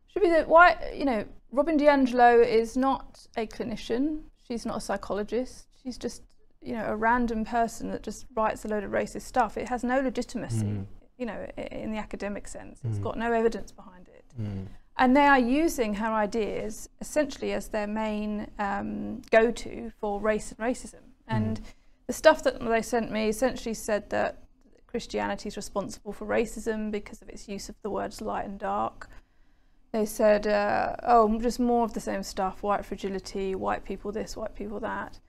should 0.08 0.24
be 0.24 0.30
the 0.30 0.44
white. 0.44 0.78
You 0.96 1.06
know, 1.06 1.26
Robin 1.52 1.78
DiAngelo 1.78 2.46
is 2.46 2.76
not 2.76 3.28
a 3.38 3.46
clinician. 3.46 4.22
She's 4.48 4.66
not 4.66 4.78
a 4.78 4.82
psychologist. 4.82 5.68
She's 5.84 5.98
just 5.98 6.24
you 6.62 6.74
know, 6.74 6.86
a 6.86 6.96
random 6.96 7.46
person 7.46 7.90
that 7.92 8.04
just 8.04 8.26
writes 8.36 8.66
a 8.66 8.68
load 8.68 8.84
of 8.84 8.92
racist 8.92 9.22
stuff. 9.22 9.58
It 9.58 9.70
has 9.70 9.84
no 9.84 10.00
legitimacy, 10.00 10.66
mm. 10.66 10.86
you 11.18 11.26
know, 11.26 11.48
in 11.58 11.92
the 11.92 11.98
academic 11.98 12.48
sense. 12.48 12.82
It's 12.84 13.00
mm. 13.00 13.04
got 13.04 13.18
no 13.18 13.32
evidence 13.32 13.72
behind 13.72 14.08
Mm. 14.40 14.68
And 14.98 15.16
they 15.16 15.26
are 15.26 15.40
using 15.40 15.96
her 15.96 16.12
ideas 16.12 16.90
essentially 17.00 17.54
as 17.54 17.70
their 17.70 17.88
main 17.88 18.52
um, 18.60 19.22
go 19.32 19.50
to 19.52 19.92
for 20.00 20.20
race 20.20 20.52
and 20.52 20.60
racism. 20.60 21.02
And 21.28 21.62
the 22.08 22.14
stuff 22.14 22.44
that 22.44 22.60
they 22.60 22.82
sent 22.82 23.12
me 23.12 23.30
essentially 23.30 23.74
said 23.74 24.10
that 24.10 24.44
Christianity 24.88 25.48
is 25.48 25.56
responsible 25.56 26.12
for 26.12 26.26
racism 26.26 26.92
because 26.92 27.22
of 27.22 27.30
its 27.30 27.48
use 27.48 27.70
of 27.70 27.76
the 27.82 27.90
words 27.90 28.20
light 28.20 28.46
and 28.46 28.60
dark. 28.60 29.10
They 29.92 30.06
said, 30.06 30.48
uh, 30.48 30.96
oh, 31.04 31.40
just 31.40 31.60
more 31.60 31.86
of 31.86 31.94
the 31.94 32.00
same 32.00 32.24
stuff 32.24 32.62
white 32.62 32.86
fragility, 32.86 33.56
white 33.56 33.86
people 33.86 34.12
this, 34.12 34.36
white 34.36 34.56
people 34.56 34.80
that. 34.82 35.20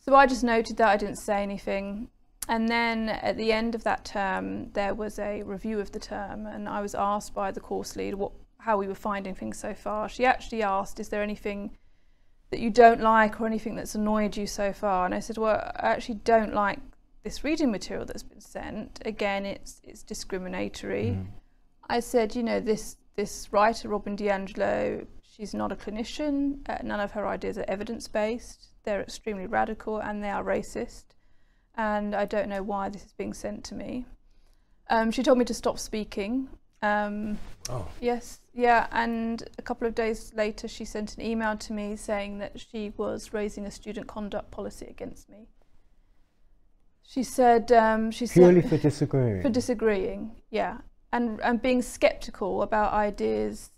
So 0.00 0.14
I 0.14 0.26
just 0.26 0.42
noted 0.42 0.78
that 0.78 0.88
I 0.88 0.96
didn't 0.96 1.16
say 1.16 1.42
anything. 1.42 2.08
And 2.48 2.68
then 2.68 3.10
at 3.10 3.36
the 3.36 3.52
end 3.52 3.74
of 3.74 3.84
that 3.84 4.04
term, 4.04 4.72
there 4.72 4.94
was 4.94 5.18
a 5.18 5.42
review 5.42 5.78
of 5.78 5.92
the 5.92 6.00
term, 6.00 6.46
and 6.46 6.68
I 6.68 6.80
was 6.80 6.94
asked 6.94 7.34
by 7.34 7.52
the 7.52 7.60
course 7.60 7.94
lead 7.94 8.14
what, 8.14 8.32
how 8.58 8.76
we 8.76 8.88
were 8.88 8.94
finding 8.94 9.34
things 9.34 9.58
so 9.58 9.74
far. 9.74 10.08
She 10.08 10.24
actually 10.24 10.62
asked, 10.62 10.98
Is 10.98 11.10
there 11.10 11.22
anything 11.22 11.76
that 12.50 12.58
you 12.58 12.70
don't 12.70 13.00
like 13.00 13.40
or 13.40 13.46
anything 13.46 13.76
that's 13.76 13.94
annoyed 13.94 14.36
you 14.36 14.46
so 14.46 14.72
far? 14.72 15.04
And 15.04 15.14
I 15.14 15.20
said, 15.20 15.38
Well, 15.38 15.60
I 15.76 15.90
actually 15.90 16.16
don't 16.24 16.54
like 16.54 16.80
this 17.22 17.44
reading 17.44 17.70
material 17.70 18.06
that's 18.06 18.22
been 18.22 18.40
sent. 18.40 19.00
Again, 19.04 19.44
it's, 19.44 19.80
it's 19.84 20.02
discriminatory. 20.02 21.18
Mm. 21.18 21.26
I 21.88 22.00
said, 22.00 22.34
You 22.34 22.42
know, 22.42 22.58
this, 22.58 22.96
this 23.16 23.52
writer, 23.52 23.88
Robin 23.88 24.16
DiAngelo, 24.16 25.06
she's 25.22 25.54
not 25.54 25.70
a 25.70 25.76
clinician. 25.76 26.68
Uh, 26.68 26.78
none 26.82 27.00
of 27.00 27.12
her 27.12 27.28
ideas 27.28 27.58
are 27.58 27.64
evidence 27.68 28.08
based. 28.08 28.69
They're 28.84 29.02
extremely 29.02 29.46
radical 29.46 29.98
and 29.98 30.22
they 30.22 30.30
are 30.30 30.44
racist 30.44 31.04
and 31.76 32.14
I 32.14 32.24
don't 32.24 32.48
know 32.48 32.62
why 32.62 32.88
this 32.88 33.04
is 33.04 33.12
being 33.12 33.32
sent 33.34 33.64
to 33.64 33.74
me. 33.74 34.06
Um, 34.88 35.10
she 35.10 35.22
told 35.22 35.38
me 35.38 35.44
to 35.46 35.54
stop 35.54 35.78
speaking. 35.78 36.48
Um, 36.82 37.38
Oh. 37.68 37.86
yes, 38.00 38.40
yeah, 38.54 38.88
and 38.90 39.48
a 39.58 39.62
couple 39.62 39.86
of 39.86 39.94
days 39.94 40.32
later, 40.34 40.66
she 40.66 40.84
sent 40.84 41.14
an 41.16 41.22
email 41.22 41.56
to 41.58 41.72
me 41.72 41.94
saying 41.94 42.38
that 42.38 42.58
she 42.58 42.92
was 42.96 43.32
raising 43.32 43.66
a 43.66 43.70
student 43.70 44.08
conduct 44.08 44.50
policy 44.50 44.86
against 44.86 45.28
me. 45.28 45.46
She 47.02 47.22
said 47.22 47.70
um, 47.70 48.10
she 48.10 48.26
Purely 48.26 48.62
said 48.62 48.70
for 48.70 48.78
disagreeing. 48.78 49.42
for 49.42 49.48
disagreeing, 49.50 50.36
yeah, 50.50 50.78
and 51.12 51.40
and 51.42 51.60
being 51.62 51.82
sceptical 51.82 52.62
about 52.62 52.92
ideas. 52.92 53.70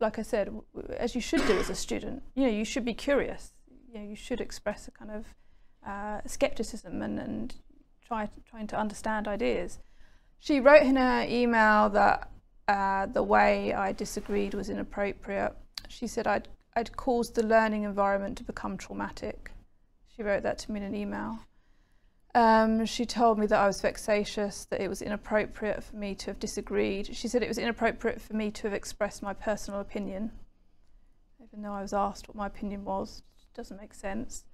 Like 0.00 0.18
I 0.18 0.22
said, 0.22 0.50
as 0.96 1.14
you 1.14 1.20
should 1.20 1.46
do 1.46 1.58
as 1.58 1.70
a 1.70 1.74
student, 1.74 2.22
you 2.34 2.44
know, 2.44 2.52
you 2.52 2.64
should 2.64 2.84
be 2.84 2.94
curious. 2.94 3.52
You 3.92 3.98
know, 3.98 4.06
you 4.06 4.14
should 4.14 4.40
express 4.40 4.86
a 4.86 4.92
kind 4.92 5.10
of 5.10 5.26
uh, 5.84 6.20
skepticism 6.24 7.02
and, 7.02 7.18
and 7.18 7.54
try 8.06 8.28
trying 8.48 8.68
to 8.68 8.78
understand 8.78 9.26
ideas. 9.26 9.80
She 10.38 10.60
wrote 10.60 10.82
in 10.82 10.94
her 10.94 11.26
email 11.28 11.88
that 11.90 12.30
uh, 12.68 13.06
the 13.06 13.24
way 13.24 13.72
I 13.72 13.90
disagreed 13.90 14.54
was 14.54 14.70
inappropriate. 14.70 15.56
She 15.88 16.06
said 16.06 16.28
I'd 16.28 16.46
I'd 16.76 16.96
caused 16.96 17.34
the 17.34 17.42
learning 17.42 17.82
environment 17.82 18.38
to 18.38 18.44
become 18.44 18.76
traumatic. 18.76 19.50
She 20.14 20.22
wrote 20.22 20.44
that 20.44 20.58
to 20.58 20.70
me 20.70 20.78
in 20.78 20.86
an 20.86 20.94
email. 20.94 21.40
Um, 22.32 22.86
she 22.86 23.04
told 23.04 23.40
me 23.40 23.46
that 23.46 23.58
I 23.58 23.66
was 23.66 23.80
vexatious, 23.80 24.66
that 24.66 24.80
it 24.80 24.88
was 24.88 25.02
inappropriate 25.02 25.82
for 25.82 25.96
me 25.96 26.14
to 26.14 26.26
have 26.26 26.38
disagreed. 26.38 27.16
She 27.16 27.26
said 27.26 27.42
it 27.42 27.48
was 27.48 27.58
inappropriate 27.58 28.20
for 28.20 28.34
me 28.34 28.52
to 28.52 28.62
have 28.68 28.72
expressed 28.72 29.20
my 29.20 29.34
personal 29.34 29.80
opinion, 29.80 30.30
even 31.42 31.62
though 31.62 31.72
I 31.72 31.82
was 31.82 31.92
asked 31.92 32.28
what 32.28 32.36
my 32.36 32.46
opinion 32.46 32.84
was. 32.84 33.24
Doesn't 33.54 33.80
make 33.80 33.94
sense. 33.94 34.44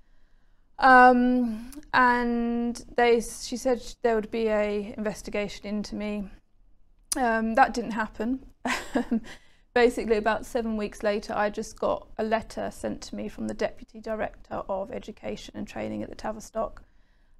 Um, 0.78 1.70
and 1.94 2.84
they, 2.96 3.20
she 3.20 3.56
said 3.56 3.82
there 4.02 4.14
would 4.14 4.30
be 4.30 4.48
a 4.48 4.94
investigation 4.96 5.66
into 5.66 5.94
me. 5.94 6.28
Um, 7.16 7.54
that 7.54 7.72
didn't 7.72 7.92
happen. 7.92 8.44
Basically, 9.74 10.16
about 10.16 10.46
seven 10.46 10.76
weeks 10.76 11.02
later, 11.02 11.34
I 11.34 11.50
just 11.50 11.78
got 11.78 12.08
a 12.18 12.24
letter 12.24 12.70
sent 12.70 13.02
to 13.02 13.16
me 13.16 13.28
from 13.28 13.46
the 13.46 13.54
Deputy 13.54 14.00
Director 14.00 14.62
of 14.68 14.90
Education 14.90 15.54
and 15.56 15.68
Training 15.68 16.02
at 16.02 16.08
the 16.08 16.14
Tavistock. 16.14 16.82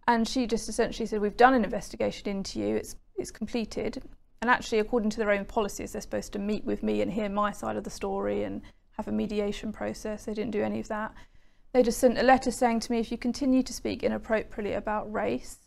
And 0.06 0.28
she 0.28 0.46
just 0.46 0.68
essentially 0.68 1.06
said, 1.06 1.20
We've 1.20 1.36
done 1.36 1.54
an 1.54 1.64
investigation 1.64 2.28
into 2.28 2.60
you, 2.60 2.76
it's, 2.76 2.96
it's 3.16 3.30
completed. 3.30 4.02
And 4.42 4.50
actually, 4.50 4.78
according 4.78 5.10
to 5.10 5.18
their 5.18 5.30
own 5.30 5.46
policies, 5.46 5.92
they're 5.92 6.02
supposed 6.02 6.32
to 6.34 6.38
meet 6.38 6.64
with 6.64 6.82
me 6.82 7.00
and 7.00 7.10
hear 7.10 7.28
my 7.28 7.52
side 7.52 7.76
of 7.76 7.84
the 7.84 7.90
story 7.90 8.44
and 8.44 8.60
have 8.92 9.08
a 9.08 9.12
mediation 9.12 9.72
process. 9.72 10.26
They 10.26 10.34
didn't 10.34 10.52
do 10.52 10.62
any 10.62 10.80
of 10.80 10.88
that. 10.88 11.14
They 11.76 11.83
just 11.83 11.99
sent 11.99 12.16
a 12.16 12.23
letter 12.23 12.50
saying 12.50 12.80
to 12.80 12.90
me, 12.92 13.00
if 13.00 13.12
you 13.12 13.18
continue 13.18 13.62
to 13.62 13.71
speak 13.71 14.02
inappropriately 14.02 14.73
about 14.73 15.12
race, 15.12 15.59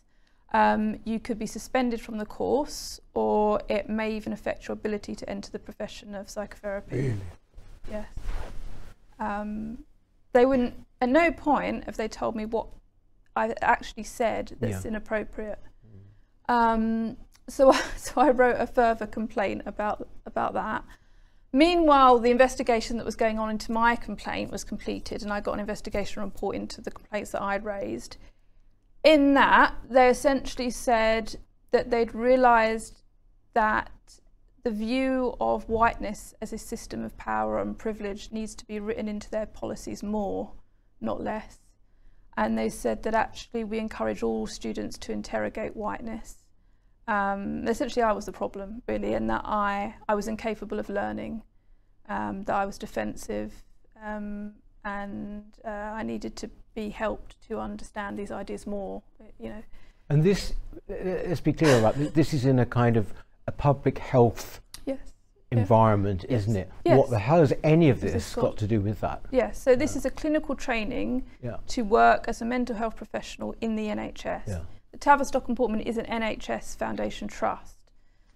um, 0.52 0.98
you 1.04 1.20
could 1.20 1.38
be 1.38 1.46
suspended 1.46 2.00
from 2.00 2.18
the 2.18 2.26
course, 2.26 2.98
or 3.14 3.62
it 3.68 3.88
may 3.88 4.16
even 4.16 4.32
affect 4.32 4.66
your 4.66 4.72
ability 4.72 5.14
to 5.14 5.30
enter 5.30 5.52
the 5.52 5.60
profession 5.60 6.16
of 6.16 6.28
psychotherapy. 6.28 6.96
Really? 6.96 7.20
Yes. 7.88 8.08
Um, 9.20 9.84
they 10.32 10.44
wouldn't, 10.46 10.74
at 11.00 11.10
no 11.10 11.30
point 11.30 11.84
have 11.84 11.96
they 11.96 12.08
told 12.08 12.34
me 12.34 12.44
what 12.44 12.66
I 13.36 13.54
actually 13.62 14.02
said 14.02 14.56
that's 14.58 14.84
Yeah. 14.84 14.88
inappropriate. 14.88 15.60
Um, 16.48 17.18
so, 17.46 17.70
so 17.96 18.20
I 18.20 18.30
wrote 18.30 18.56
a 18.58 18.66
further 18.66 19.06
complaint 19.06 19.62
about 19.64 20.08
about 20.26 20.54
that. 20.54 20.82
Meanwhile, 21.52 22.20
the 22.20 22.30
investigation 22.30 22.96
that 22.96 23.06
was 23.06 23.16
going 23.16 23.38
on 23.38 23.50
into 23.50 23.72
my 23.72 23.96
complaint 23.96 24.52
was 24.52 24.62
completed, 24.62 25.22
and 25.22 25.32
I 25.32 25.40
got 25.40 25.54
an 25.54 25.60
investigation 25.60 26.22
report 26.22 26.54
into 26.54 26.80
the 26.80 26.92
complaints 26.92 27.32
that 27.32 27.42
I'd 27.42 27.64
raised. 27.64 28.16
In 29.02 29.34
that, 29.34 29.74
they 29.88 30.08
essentially 30.08 30.70
said 30.70 31.36
that 31.72 31.90
they'd 31.90 32.14
realised 32.14 33.02
that 33.54 33.90
the 34.62 34.70
view 34.70 35.34
of 35.40 35.68
whiteness 35.68 36.34
as 36.40 36.52
a 36.52 36.58
system 36.58 37.02
of 37.02 37.16
power 37.16 37.58
and 37.58 37.78
privilege 37.78 38.30
needs 38.30 38.54
to 38.54 38.66
be 38.66 38.78
written 38.78 39.08
into 39.08 39.30
their 39.30 39.46
policies 39.46 40.02
more, 40.02 40.52
not 41.00 41.20
less. 41.20 41.58
And 42.36 42.56
they 42.56 42.68
said 42.68 43.02
that 43.02 43.14
actually 43.14 43.64
we 43.64 43.78
encourage 43.78 44.22
all 44.22 44.46
students 44.46 44.98
to 44.98 45.12
interrogate 45.12 45.74
whiteness. 45.74 46.39
Um, 47.10 47.66
essentially, 47.66 48.04
I 48.04 48.12
was 48.12 48.26
the 48.26 48.32
problem, 48.32 48.82
really, 48.86 49.14
and 49.14 49.28
that 49.30 49.42
I, 49.44 49.96
I 50.08 50.14
was 50.14 50.28
incapable 50.28 50.78
of 50.78 50.88
learning, 50.88 51.42
um, 52.08 52.44
that 52.44 52.54
I 52.54 52.64
was 52.64 52.78
defensive, 52.78 53.52
um, 54.00 54.52
and 54.84 55.42
uh, 55.64 55.68
I 55.70 56.04
needed 56.04 56.36
to 56.36 56.50
be 56.76 56.88
helped 56.88 57.36
to 57.48 57.58
understand 57.58 58.16
these 58.16 58.30
ideas 58.30 58.64
more, 58.64 59.02
you 59.40 59.48
know. 59.48 59.62
And 60.08 60.22
this, 60.22 60.52
let's 60.88 61.40
be 61.40 61.52
clear 61.52 61.80
about 61.80 61.96
this, 61.96 62.12
this 62.12 62.32
is 62.32 62.46
in 62.46 62.60
a 62.60 62.66
kind 62.66 62.96
of 62.96 63.12
a 63.48 63.52
public 63.52 63.98
health 63.98 64.60
Yes. 64.86 64.98
Environment, 65.50 66.24
Yes. 66.28 66.42
isn't 66.42 66.56
it? 66.56 66.70
Yes. 66.84 66.96
What 66.96 67.10
the 67.10 67.18
hell 67.18 67.40
has 67.40 67.52
any 67.64 67.90
of 67.90 68.00
This 68.00 68.12
this 68.12 68.34
got 68.36 68.42
got- 68.42 68.56
to 68.58 68.66
do 68.68 68.80
with 68.80 69.00
that? 69.00 69.22
Yes, 69.32 69.58
so 69.60 69.74
this 69.74 69.94
Yeah. 69.94 69.98
is 69.98 70.04
a 70.04 70.10
clinical 70.10 70.54
training 70.54 71.26
Yeah. 71.42 71.56
to 71.74 71.82
work 71.82 72.28
as 72.28 72.40
a 72.40 72.44
mental 72.44 72.76
health 72.76 72.94
professional 72.94 73.56
in 73.60 73.74
the 73.74 73.88
NHS. 73.88 74.42
Yeah. 74.46 74.60
Tavistock 74.98 75.48
and 75.48 75.56
Portman 75.56 75.80
is 75.80 75.96
an 75.98 76.06
NHS 76.06 76.76
Foundation 76.76 77.28
trust. 77.28 77.76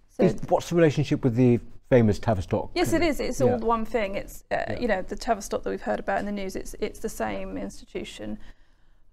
So 0.09 0.23
Is, 0.23 0.35
what's 0.47 0.69
the 0.69 0.75
relationship 0.75 1.23
with 1.23 1.35
the 1.35 1.59
famous 1.89 2.19
Tavistock? 2.19 2.71
yes, 2.73 2.93
it 2.93 3.01
is. 3.01 3.19
It's 3.19 3.39
Yeah. 3.41 3.53
all 3.53 3.59
one 3.59 3.85
thing. 3.85 4.15
It's 4.15 4.43
uh, 4.51 4.55
Yeah. 4.69 4.79
you 4.79 4.87
know 4.87 5.01
the 5.01 5.15
Tavistock 5.15 5.63
that 5.63 5.69
we've 5.69 5.81
heard 5.81 5.99
about 5.99 6.19
in 6.19 6.25
the 6.25 6.31
news. 6.31 6.55
It's 6.55 6.73
it's 6.79 6.99
the 6.99 7.09
same 7.09 7.57
institution. 7.57 8.39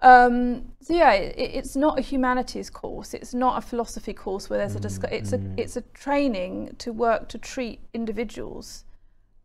Um, 0.01 0.73
so 0.81 0.95
yeah, 0.95 1.13
it, 1.13 1.35
it's 1.39 1.77
not 1.77 1.99
a 1.99 2.03
humanities 2.03 2.71
course. 2.71 3.15
It's 3.15 3.35
not 3.35 3.59
a 3.59 3.61
philosophy 3.61 4.13
course 4.13 4.49
where 4.51 4.59
there's 4.59 4.75
a 4.75 4.81
discuss. 4.81 5.11
Mm, 5.11 5.15
It's 5.19 5.31
mm. 5.33 5.59
a 5.59 5.61
it's 5.63 5.77
a 5.77 5.83
training 5.83 6.75
to 6.79 6.93
work 6.93 7.29
to 7.31 7.39
treat 7.39 7.81
individuals, 7.95 8.85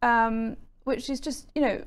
um, 0.02 0.58
which 0.84 1.10
is 1.10 1.20
just 1.20 1.50
you 1.56 1.62
know 1.62 1.84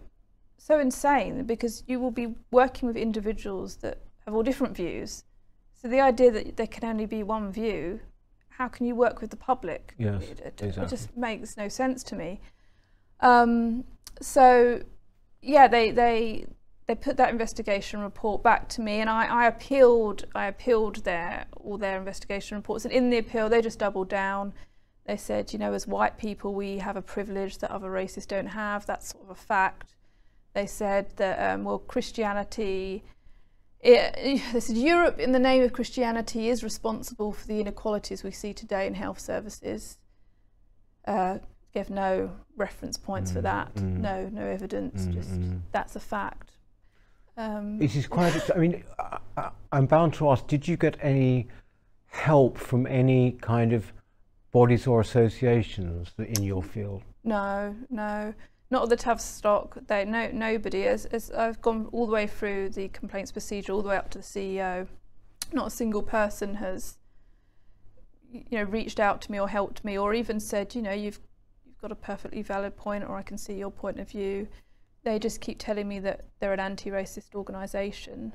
so 0.58 0.78
insane 0.78 1.44
because 1.44 1.82
you 1.86 1.98
will 1.98 2.10
be 2.10 2.34
working 2.50 2.86
with 2.86 2.96
individuals 2.96 3.76
that 3.76 3.98
have 4.26 4.34
all 4.34 4.42
different 4.42 4.76
views. 4.76 5.24
So 5.80 5.88
the 5.88 6.00
idea 6.00 6.30
that 6.32 6.56
there 6.56 6.66
can 6.66 6.84
only 6.84 7.06
be 7.06 7.22
one 7.22 7.50
view, 7.52 8.00
how 8.50 8.68
can 8.68 8.84
you 8.86 8.94
work 8.94 9.20
with 9.20 9.30
the 9.30 9.36
public? 9.36 9.94
Yes, 9.96 10.22
it, 10.24 10.40
it- 10.40 10.62
exactly. 10.62 10.84
it 10.84 10.90
just 10.90 11.16
makes 11.16 11.56
no 11.56 11.68
sense 11.68 12.02
to 12.04 12.16
me. 12.16 12.40
Um, 13.20 13.84
so 14.20 14.82
yeah, 15.42 15.68
they 15.68 15.90
they 15.90 16.46
they 16.86 16.94
put 16.94 17.16
that 17.16 17.30
investigation 17.30 18.00
report 18.00 18.42
back 18.42 18.68
to 18.70 18.80
me, 18.82 19.00
and 19.00 19.08
I, 19.08 19.26
I 19.26 19.46
appealed. 19.46 20.24
I 20.34 20.46
appealed 20.46 21.04
their 21.04 21.46
all 21.56 21.78
their 21.78 21.98
investigation 21.98 22.56
reports, 22.56 22.84
and 22.84 22.92
in 22.92 23.08
the 23.10 23.18
appeal, 23.18 23.48
they 23.48 23.62
just 23.62 23.78
doubled 23.78 24.08
down. 24.10 24.52
They 25.06 25.16
said, 25.16 25.52
you 25.52 25.58
know, 25.58 25.72
as 25.72 25.86
white 25.86 26.18
people, 26.18 26.54
we 26.54 26.78
have 26.78 26.96
a 26.96 27.02
privilege 27.02 27.58
that 27.58 27.70
other 27.70 27.90
races 27.90 28.26
don't 28.26 28.46
have. 28.48 28.84
That's 28.86 29.08
sort 29.10 29.24
of 29.24 29.30
a 29.30 29.34
fact. 29.34 29.94
They 30.52 30.66
said 30.66 31.16
that 31.16 31.54
um, 31.54 31.64
well, 31.64 31.78
Christianity. 31.78 33.02
It, 33.82 34.42
they 34.52 34.60
said 34.60 34.76
Europe, 34.76 35.18
in 35.18 35.32
the 35.32 35.38
name 35.38 35.62
of 35.62 35.72
Christianity, 35.72 36.48
is 36.48 36.62
responsible 36.62 37.32
for 37.32 37.46
the 37.46 37.60
inequalities 37.60 38.22
we 38.22 38.30
see 38.30 38.52
today 38.52 38.86
in 38.86 38.94
health 38.94 39.18
services. 39.20 39.98
Uh, 41.06 41.38
gave 41.72 41.88
no 41.88 42.30
reference 42.56 42.96
points 42.98 43.30
for 43.32 43.38
Mm, 43.38 43.42
that. 43.42 43.74
mm. 43.76 43.96
No, 43.98 44.28
no 44.28 44.44
evidence. 44.46 45.06
Mm, 45.06 45.14
just 45.14 45.30
mm. 45.40 45.60
that's 45.72 45.96
a 45.96 46.00
fact. 46.00 46.50
Um, 47.36 47.80
It 47.80 47.94
is 47.96 48.06
quite. 48.06 48.34
I 48.54 48.58
mean, 48.58 48.84
I, 48.98 49.18
I- 49.36 49.50
I'm 49.72 49.86
bound 49.86 50.12
to 50.14 50.30
ask: 50.30 50.46
Did 50.46 50.66
you 50.68 50.76
get 50.76 50.96
any 51.00 51.46
help 52.08 52.58
from 52.58 52.86
any 52.86 53.32
kind 53.40 53.72
of 53.72 53.92
bodies 54.52 54.86
or 54.86 55.00
associations 55.00 56.10
in 56.18 56.42
your 56.42 56.62
field? 56.62 57.02
No, 57.24 57.74
no, 57.88 58.34
not 58.70 58.88
the 58.88 58.96
Tavistock. 58.96 59.78
They 59.88 60.04
no 60.04 60.30
nobody. 60.32 60.84
As, 60.86 61.04
as 61.06 61.30
I've 61.30 61.60
gone 61.60 61.88
all 61.92 62.06
the 62.06 62.12
way 62.12 62.26
through 62.26 62.70
the 62.70 62.88
complaints 62.88 63.32
procedure, 63.32 63.72
all 63.72 63.82
the 63.82 63.88
way 63.88 63.96
up 63.96 64.10
to 64.10 64.18
the 64.18 64.24
CEO, 64.24 64.86
not 65.52 65.66
a 65.68 65.70
single 65.70 66.02
person 66.02 66.54
has, 66.54 66.98
you 68.30 68.44
know, 68.58 68.62
reached 68.62 69.00
out 69.00 69.20
to 69.22 69.32
me 69.32 69.40
or 69.40 69.48
helped 69.48 69.84
me, 69.84 69.98
or 69.98 70.14
even 70.14 70.38
said, 70.38 70.74
you 70.74 70.82
know, 70.82 70.92
you've 70.92 71.18
you've 71.66 71.80
got 71.80 71.90
a 71.92 71.96
perfectly 71.96 72.42
valid 72.42 72.76
point, 72.76 73.04
or 73.04 73.16
I 73.16 73.22
can 73.22 73.38
see 73.38 73.54
your 73.54 73.70
point 73.70 73.98
of 73.98 74.08
view. 74.08 74.46
They 75.02 75.18
just 75.18 75.40
keep 75.40 75.58
telling 75.58 75.88
me 75.88 75.98
that 76.00 76.26
they're 76.38 76.52
an 76.52 76.60
anti-racist 76.60 77.34
organisation, 77.34 78.34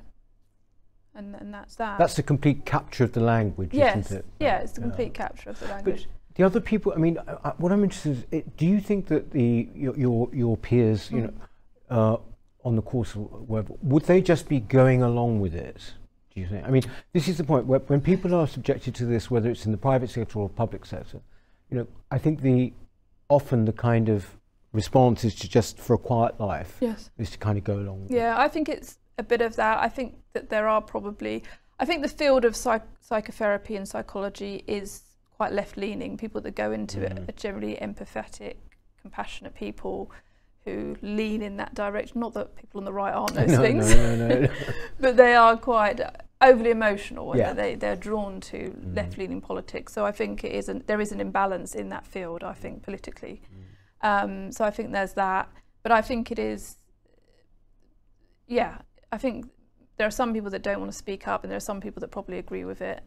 and 1.14 1.34
and 1.34 1.54
that's 1.54 1.76
that. 1.76 1.98
That's 1.98 2.14
the 2.14 2.22
complete 2.22 2.66
capture 2.66 3.04
of 3.04 3.12
the 3.12 3.20
language, 3.20 3.70
yes, 3.72 4.06
isn't 4.06 4.18
it? 4.18 4.24
yeah, 4.40 4.58
it's 4.58 4.72
the 4.72 4.80
Yeah. 4.82 4.86
complete 4.88 5.14
capture 5.14 5.48
of 5.50 5.58
the 5.60 5.66
language. 5.68 6.08
The 6.36 6.44
other 6.44 6.60
people, 6.60 6.92
I 6.94 6.98
mean, 6.98 7.18
I, 7.26 7.48
I- 7.48 7.54
what 7.58 7.72
I'm 7.72 7.82
interested 7.82 8.26
in 8.30 8.52
do 8.56 8.66
you 8.66 8.80
think 8.80 9.06
that 9.08 9.30
the 9.30 9.68
your 9.74 9.96
your, 9.96 10.28
your 10.32 10.56
peers, 10.56 11.10
you 11.10 11.22
know, 11.22 11.32
uh, 11.90 12.16
on 12.64 12.76
the 12.76 12.82
course 12.82 13.14
of 13.14 13.48
web, 13.48 13.74
would 13.82 14.04
they 14.04 14.20
just 14.20 14.48
be 14.48 14.60
going 14.60 15.02
along 15.02 15.40
with 15.40 15.54
it? 15.54 15.94
Do 16.34 16.40
you 16.40 16.46
think? 16.46 16.66
I 16.66 16.70
mean, 16.70 16.82
this 17.12 17.28
is 17.28 17.38
the 17.38 17.44
point 17.44 17.66
where 17.66 17.78
when 17.80 18.00
people 18.00 18.34
are 18.34 18.46
subjected 18.46 18.94
to 18.96 19.06
this, 19.06 19.30
whether 19.30 19.50
it's 19.50 19.64
in 19.66 19.72
the 19.72 19.78
private 19.78 20.10
sector 20.10 20.38
or 20.38 20.48
public 20.48 20.84
sector, 20.84 21.20
you 21.70 21.78
know, 21.78 21.86
I 22.10 22.18
think 22.18 22.42
the 22.42 22.72
often 23.28 23.64
the 23.64 23.72
kind 23.72 24.08
of 24.08 24.36
response 24.72 25.24
is 25.24 25.34
to 25.34 25.48
just 25.48 25.78
for 25.78 25.94
a 25.94 25.98
quiet 25.98 26.38
life 26.38 26.76
yes. 26.80 27.10
is 27.18 27.30
to 27.30 27.38
kind 27.38 27.56
of 27.56 27.64
go 27.64 27.78
along. 27.78 28.02
With 28.02 28.10
it. 28.12 28.16
Yeah, 28.16 28.38
I 28.38 28.48
think 28.48 28.68
it's 28.68 28.98
a 29.18 29.22
bit 29.22 29.40
of 29.40 29.56
that. 29.56 29.78
I 29.78 29.88
think 29.88 30.14
that 30.34 30.50
there 30.50 30.68
are 30.68 30.82
probably, 30.82 31.42
I 31.80 31.86
think 31.86 32.02
the 32.02 32.08
field 32.08 32.44
of 32.44 32.54
psych- 32.54 32.86
psychotherapy 33.00 33.74
and 33.76 33.88
psychology 33.88 34.62
is 34.66 35.02
quite 35.36 35.52
left 35.52 35.76
leaning. 35.76 36.16
People 36.16 36.40
that 36.42 36.54
go 36.54 36.72
into 36.72 37.02
it 37.02 37.14
Mm. 37.14 37.28
are 37.28 37.32
generally 37.32 37.76
empathetic, 37.76 38.56
compassionate 39.00 39.54
people 39.54 40.10
who 40.64 40.96
lean 41.02 41.42
in 41.42 41.56
that 41.58 41.74
direction. 41.74 42.20
Not 42.20 42.32
that 42.34 42.56
people 42.56 42.78
on 42.80 42.84
the 42.84 42.92
right 42.92 43.12
aren't 43.14 43.34
those 43.40 43.50
no, 43.52 43.60
things, 43.60 43.94
no, 43.94 44.16
no, 44.16 44.28
no. 44.40 44.48
but 45.00 45.16
they 45.16 45.34
are 45.34 45.56
quite 45.56 46.00
overly 46.40 46.70
emotional 46.70 47.30
and 47.32 47.38
Yeah. 47.40 47.52
they, 47.52 47.74
they're 47.76 47.96
drawn 47.96 48.40
to 48.40 48.70
Mm. 48.70 48.96
left 48.96 49.18
leaning 49.18 49.40
politics. 49.40 49.92
So 49.92 50.04
I 50.06 50.12
think 50.12 50.42
it 50.42 50.52
is 50.52 50.68
an, 50.68 50.82
there 50.86 51.00
is 51.00 51.12
an 51.12 51.20
imbalance 51.20 51.74
in 51.74 51.88
that 51.90 52.06
field, 52.06 52.42
I 52.42 52.54
think, 52.54 52.82
politically. 52.82 53.42
Mm. 54.02 54.24
Um, 54.24 54.52
so 54.52 54.64
I 54.64 54.70
think 54.70 54.92
there's 54.92 55.14
that. 55.14 55.48
But 55.82 55.92
I 55.92 56.02
think 56.02 56.30
it 56.32 56.38
is, 56.38 56.78
yeah, 58.46 58.78
I 59.12 59.18
think 59.18 59.46
there 59.98 60.06
are 60.06 60.10
some 60.10 60.32
people 60.32 60.50
that 60.50 60.62
don't 60.62 60.80
want 60.80 60.90
to 60.90 60.96
speak 60.98 61.28
up 61.28 61.42
and 61.44 61.50
there 61.50 61.56
are 61.56 61.60
some 61.60 61.80
people 61.80 62.00
that 62.00 62.10
probably 62.10 62.38
agree 62.38 62.64
with 62.64 62.80
it. 62.80 63.02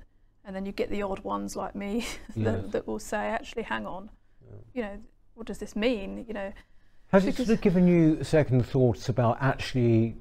And 0.45 0.55
then 0.55 0.65
you 0.65 0.71
get 0.71 0.89
the 0.89 1.01
odd 1.03 1.19
ones 1.19 1.55
like 1.55 1.75
me 1.75 2.05
that, 2.37 2.71
that 2.71 2.87
will 2.87 2.99
say, 2.99 3.27
actually, 3.27 3.63
hang 3.63 3.85
on, 3.85 4.09
Yeah. 4.43 4.55
you 4.73 4.81
know, 4.81 4.97
what 5.35 5.47
does 5.47 5.59
this 5.59 5.75
mean? 5.75 6.25
You 6.27 6.33
know, 6.33 6.53
Has 7.11 7.25
it 7.25 7.35
sort 7.35 7.49
of 7.49 7.61
given 7.61 7.87
you 7.87 8.23
second 8.23 8.65
thoughts 8.65 9.09
about 9.09 9.37
actually 9.41 10.15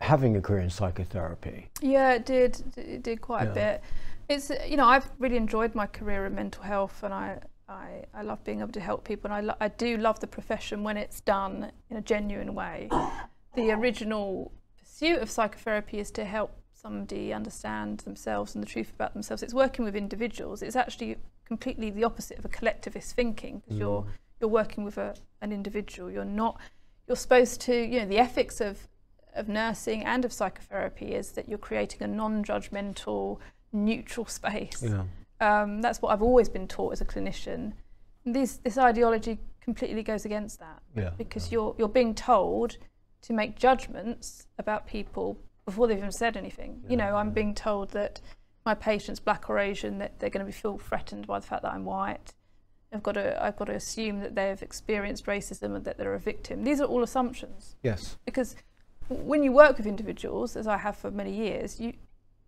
having 0.00 0.36
a 0.36 0.40
career 0.40 0.60
in 0.60 0.70
psychotherapy? 0.70 1.70
Yeah, 1.80 2.14
it 2.14 2.26
did. 2.26 2.62
It 2.76 3.02
did 3.02 3.20
quite 3.20 3.44
Yeah. 3.44 3.50
a 3.50 3.54
bit. 3.54 3.82
It's 4.28 4.50
you 4.66 4.76
know 4.76 4.86
I've 4.86 5.08
really 5.18 5.36
enjoyed 5.36 5.74
my 5.74 5.86
career 5.86 6.26
in 6.26 6.34
mental 6.34 6.62
health, 6.62 7.02
and 7.02 7.12
I 7.12 7.38
I, 7.68 8.04
I 8.12 8.22
love 8.22 8.42
being 8.44 8.60
able 8.60 8.72
to 8.72 8.80
help 8.80 9.04
people, 9.04 9.30
and 9.30 9.50
I 9.50 9.54
I 9.60 9.68
do 9.68 9.96
love 9.98 10.20
the 10.20 10.26
profession 10.26 10.82
when 10.82 10.96
it's 10.96 11.20
done 11.20 11.70
in 11.90 11.96
a 11.96 12.00
genuine 12.02 12.54
way. 12.54 12.88
The 13.54 13.70
original 13.72 14.52
pursuit 14.78 15.20
of 15.22 15.30
psychotherapy 15.30 15.98
is 16.00 16.10
to 16.12 16.24
help 16.24 16.50
somebody 16.88 17.32
understand 17.32 18.00
themselves 18.00 18.54
and 18.54 18.62
the 18.62 18.68
truth 18.68 18.92
about 18.94 19.14
themselves. 19.14 19.42
It's 19.42 19.54
working 19.54 19.86
with 19.86 19.96
individuals. 19.96 20.62
It's 20.62 20.76
actually 20.76 21.16
completely 21.46 21.88
the 21.90 22.04
opposite 22.04 22.38
of 22.38 22.44
a 22.44 22.48
collectivist 22.48 23.16
thinking 23.16 23.60
because 23.60 23.78
you're 23.78 24.02
Mm. 24.02 24.08
you're 24.40 24.50
working 24.62 24.84
with 24.84 24.98
a, 24.98 25.14
an 25.40 25.50
individual. 25.52 26.10
You're 26.10 26.32
not. 26.42 26.60
You're 27.06 27.16
supposed 27.26 27.60
to. 27.62 27.74
You 27.74 28.00
know 28.00 28.06
the 28.14 28.18
ethics 28.18 28.60
of 28.60 28.74
of 29.34 29.48
nursing 29.48 30.04
and 30.04 30.24
of 30.26 30.32
psychotherapy 30.32 31.14
is 31.14 31.32
that 31.32 31.48
you're 31.48 31.58
creating 31.70 32.02
a 32.02 32.06
non-judgmental, 32.06 33.38
neutral 33.72 34.26
space. 34.26 34.82
Yeah. 34.82 35.04
Um, 35.40 35.80
that's 35.82 36.00
what 36.02 36.10
I've 36.12 36.22
always 36.22 36.48
been 36.48 36.68
taught 36.68 36.92
as 36.92 37.00
a 37.00 37.04
clinician. 37.06 37.72
This 38.26 38.58
this 38.58 38.76
ideology 38.76 39.38
completely 39.60 40.02
goes 40.02 40.24
against 40.26 40.58
that 40.60 40.82
Yeah. 40.94 41.10
because 41.16 41.50
you're 41.50 41.74
you're 41.78 41.88
being 42.00 42.14
told 42.14 42.76
to 43.22 43.32
make 43.32 43.56
judgments 43.56 44.46
about 44.58 44.86
people 44.86 45.38
before 45.64 45.86
they've 45.86 45.98
even 45.98 46.12
said 46.12 46.36
anything. 46.36 46.82
You 46.88 46.96
know, 46.96 47.16
I'm 47.16 47.28
Yeah. 47.28 47.32
being 47.34 47.54
told 47.54 47.90
that 47.90 48.20
my 48.66 48.74
patient's 48.74 49.20
black 49.20 49.48
or 49.50 49.58
Asian, 49.58 49.98
that 49.98 50.18
they're 50.18 50.30
going 50.30 50.44
to 50.44 50.46
be 50.46 50.52
feel 50.52 50.78
threatened 50.78 51.26
by 51.26 51.38
the 51.38 51.46
fact 51.46 51.62
that 51.62 51.72
I'm 51.72 51.84
white. 51.84 52.34
I've 52.92 53.02
got 53.02 53.12
to 53.12 53.42
I've 53.44 53.56
got 53.56 53.64
to 53.66 53.74
assume 53.74 54.20
that 54.20 54.34
they've 54.36 54.62
experienced 54.62 55.26
racism 55.26 55.74
and 55.74 55.84
that 55.84 55.98
they're 55.98 56.14
a 56.14 56.18
victim. 56.20 56.62
These 56.64 56.80
are 56.80 56.84
all 56.84 57.02
assumptions 57.02 57.76
Yes. 57.82 58.18
because 58.24 58.54
when 59.08 59.42
you 59.42 59.52
work 59.52 59.76
with 59.78 59.86
individuals, 59.86 60.56
as 60.56 60.66
I 60.68 60.76
have 60.78 60.96
for 60.96 61.10
many 61.10 61.34
years, 61.34 61.80
you 61.80 61.94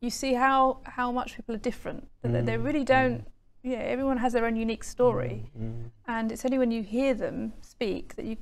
you 0.01 0.11
see 0.11 0.35
how 0.35 0.81
how 0.85 1.11
much 1.11 1.35
people 1.37 1.55
are 1.55 1.59
different. 1.59 2.09
That 2.23 2.33
they- 2.33 2.43
they 2.43 2.57
Mm, 2.57 2.65
really 2.65 2.85
don't. 2.85 3.27
Yeah, 3.63 3.79
everyone 3.79 4.19
has 4.19 4.33
their 4.35 4.45
own 4.47 4.55
unique 4.55 4.85
story, 4.85 5.51
Mm, 5.59 5.91
and 6.07 6.31
it's 6.31 6.45
only 6.45 6.59
when 6.59 6.71
you 6.71 6.83
hear 6.85 7.13
them 7.15 7.55
speak 7.63 8.15
that 8.15 8.25
you 8.27 8.37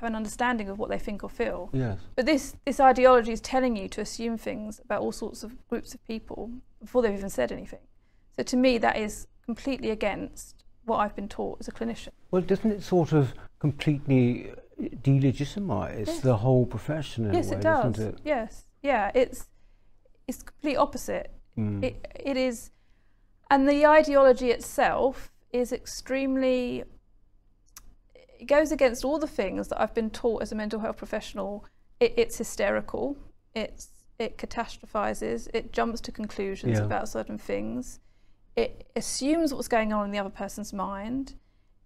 have 0.00 0.08
an 0.08 0.14
understanding 0.14 0.68
of 0.68 0.78
what 0.78 0.88
they 0.90 0.98
think 0.98 1.24
or 1.24 1.28
feel. 1.30 1.70
Yes. 1.72 1.98
But 2.14 2.24
this 2.26 2.54
this 2.64 2.78
ideology 2.78 3.32
is 3.32 3.40
telling 3.40 3.76
you 3.76 3.88
to 3.88 4.00
assume 4.00 4.38
things 4.38 4.80
about 4.84 5.00
all 5.02 5.10
sorts 5.12 5.42
of 5.42 5.50
groups 5.68 5.92
of 5.94 6.06
people 6.06 6.50
before 6.80 7.02
they've 7.02 7.18
even 7.18 7.30
said 7.30 7.50
anything. 7.50 7.80
So 8.36 8.44
to 8.44 8.56
me, 8.56 8.78
that 8.78 8.96
is 8.96 9.26
completely 9.44 9.90
against 9.90 10.64
what 10.84 10.98
I've 10.98 11.16
been 11.16 11.28
taught 11.28 11.58
as 11.60 11.66
a 11.68 11.72
clinician. 11.72 12.10
Well, 12.30 12.42
doesn't 12.42 12.70
it 12.70 12.82
sort 12.82 13.12
of 13.12 13.34
completely 13.58 14.52
delegitimize 14.80 16.06
Yes. 16.06 16.20
the 16.20 16.36
whole 16.36 16.64
profession 16.64 17.24
in 17.26 17.34
yes, 17.34 17.48
a 17.48 17.50
way, 17.50 17.56
it 17.56 17.62
does. 17.62 17.84
doesn't 17.96 18.14
it? 18.14 18.20
Yes, 18.24 18.64
yeah, 18.82 19.10
it's 19.14 19.48
it's 20.28 20.42
complete 20.44 20.76
opposite. 20.76 21.32
Mm. 21.58 21.82
It, 21.82 22.06
it 22.14 22.36
is, 22.36 22.70
and 23.50 23.68
the 23.68 23.84
ideology 23.84 24.50
itself 24.52 25.32
is 25.52 25.72
extremely. 25.72 26.84
It 28.38 28.46
goes 28.46 28.70
against 28.72 29.04
all 29.04 29.18
the 29.18 29.26
things 29.26 29.68
that 29.68 29.80
I've 29.80 29.94
been 29.94 30.10
taught 30.10 30.42
as 30.42 30.52
a 30.52 30.54
mental 30.54 30.80
health 30.80 30.96
professional. 30.96 31.64
It, 32.00 32.14
it's 32.16 32.38
hysterical. 32.38 33.16
It's 33.54 33.88
it 34.18 34.36
catastrophizes. 34.38 35.48
It 35.54 35.72
jumps 35.72 36.00
to 36.02 36.12
conclusions 36.12 36.78
Yeah. 36.78 36.84
about 36.84 37.08
certain 37.08 37.38
things. 37.38 38.00
It 38.56 38.90
assumes 38.96 39.54
what's 39.54 39.68
going 39.68 39.92
on 39.92 40.04
in 40.06 40.10
the 40.10 40.18
other 40.18 40.30
person's 40.30 40.72
mind. 40.72 41.34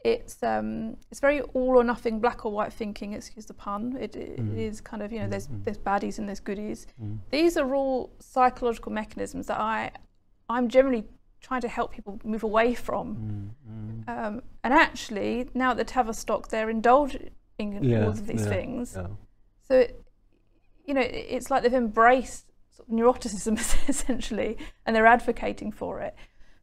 It's 0.05 0.43
um, 0.43 0.97
it's 1.11 1.21
very 1.21 1.41
all 1.43 1.77
or 1.79 1.85
nothing, 1.85 2.19
black 2.21 2.45
or 2.45 2.53
white 2.53 2.73
thinking. 2.73 3.13
Excuse 3.13 3.47
the 3.47 3.55
pun. 3.55 3.97
It, 4.01 4.17
it 4.17 4.39
Mm. 4.41 4.59
is 4.59 4.81
kind 4.81 5.03
of 5.03 5.13
you 5.13 5.21
know 5.21 5.29
there's 5.29 5.47
Mm, 5.49 5.61
mm. 5.61 5.65
there's 5.65 5.79
baddies 5.79 6.19
and 6.19 6.29
there's 6.29 6.41
goodies 6.41 6.87
Mm. 7.03 7.19
these 7.31 7.57
are 7.57 7.75
all 7.75 8.11
psychological 8.19 8.91
mechanisms 8.93 9.47
that 9.47 9.61
I, 9.61 9.93
I'm 10.49 10.69
generally 10.69 11.05
trying 11.43 11.61
to 11.61 11.69
help 11.69 11.93
people 11.93 12.21
move 12.25 12.43
away 12.45 12.75
from. 12.75 13.55
Mm, 13.67 14.05
mm. 14.07 14.27
Um, 14.27 14.43
and 14.65 14.73
actually, 14.73 15.49
now 15.55 15.73
at 15.73 15.77
the 15.77 15.85
Tavistock, 15.85 16.49
they're 16.49 16.71
indulging 16.71 17.31
in 17.59 17.83
Yeah, 17.85 18.05
all 18.05 18.11
of 18.11 18.27
these 18.27 18.45
yeah, 18.45 18.49
things. 18.49 18.95
Yeah. 18.97 19.07
So, 19.69 19.75
it, 19.81 20.03
you 20.87 20.95
know, 20.95 21.01
it- 21.01 21.27
it's 21.29 21.51
like 21.51 21.63
they've 21.63 21.75
embraced 21.75 22.47
sort 22.71 22.89
of 22.89 22.95
neuroticism 22.95 23.59
essentially, 23.89 24.57
and 24.87 24.95
they're 24.97 25.07
advocating 25.07 25.73
for 25.73 26.01
it 26.01 26.15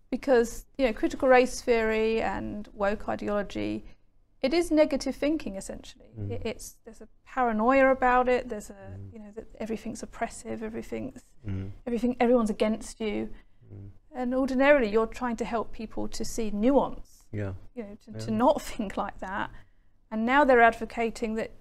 because 0.10 0.66
you 0.78 0.86
know 0.88 0.94
critical 0.94 1.28
race 1.30 1.62
theory 1.62 2.22
and 2.22 2.68
woke 2.74 3.08
ideology. 3.08 3.86
It 4.42 4.54
is 4.54 4.72
negative 4.72 5.16
thinking 5.16 5.56
essentially. 5.56 6.10
Mm. 6.18 6.32
It, 6.32 6.42
it's 6.46 6.78
there's 6.86 7.02
a 7.02 7.08
paranoia 7.26 7.92
about 7.92 8.28
it. 8.30 8.50
There's 8.50 8.70
a 8.70 8.74
Mm. 8.74 9.14
you 9.14 9.20
know 9.20 9.32
that 9.36 9.48
everything's 9.60 10.02
oppressive, 10.04 10.64
everything's 10.64 11.24
Mm, 11.48 11.72
everything 11.88 12.18
everyone's 12.20 12.50
against 12.50 13.00
you 13.00 13.30
mm. 13.74 13.90
And 14.16 14.34
ordinarily 14.34 14.90
you're 14.90 15.08
trying 15.08 15.36
to 15.38 15.46
help 15.46 15.72
people 15.72 16.08
to 16.08 16.26
see 16.26 16.50
nuance 16.52 17.26
Yeah. 17.32 17.54
you 17.76 17.84
know 17.84 17.98
to, 18.06 18.26
to 18.26 18.32
not 18.32 18.62
think 18.70 18.98
like 18.98 19.20
that 19.20 19.50
and 20.12 20.26
now 20.26 20.44
they're 20.44 20.62
advocating 20.62 21.36
that 21.36 21.52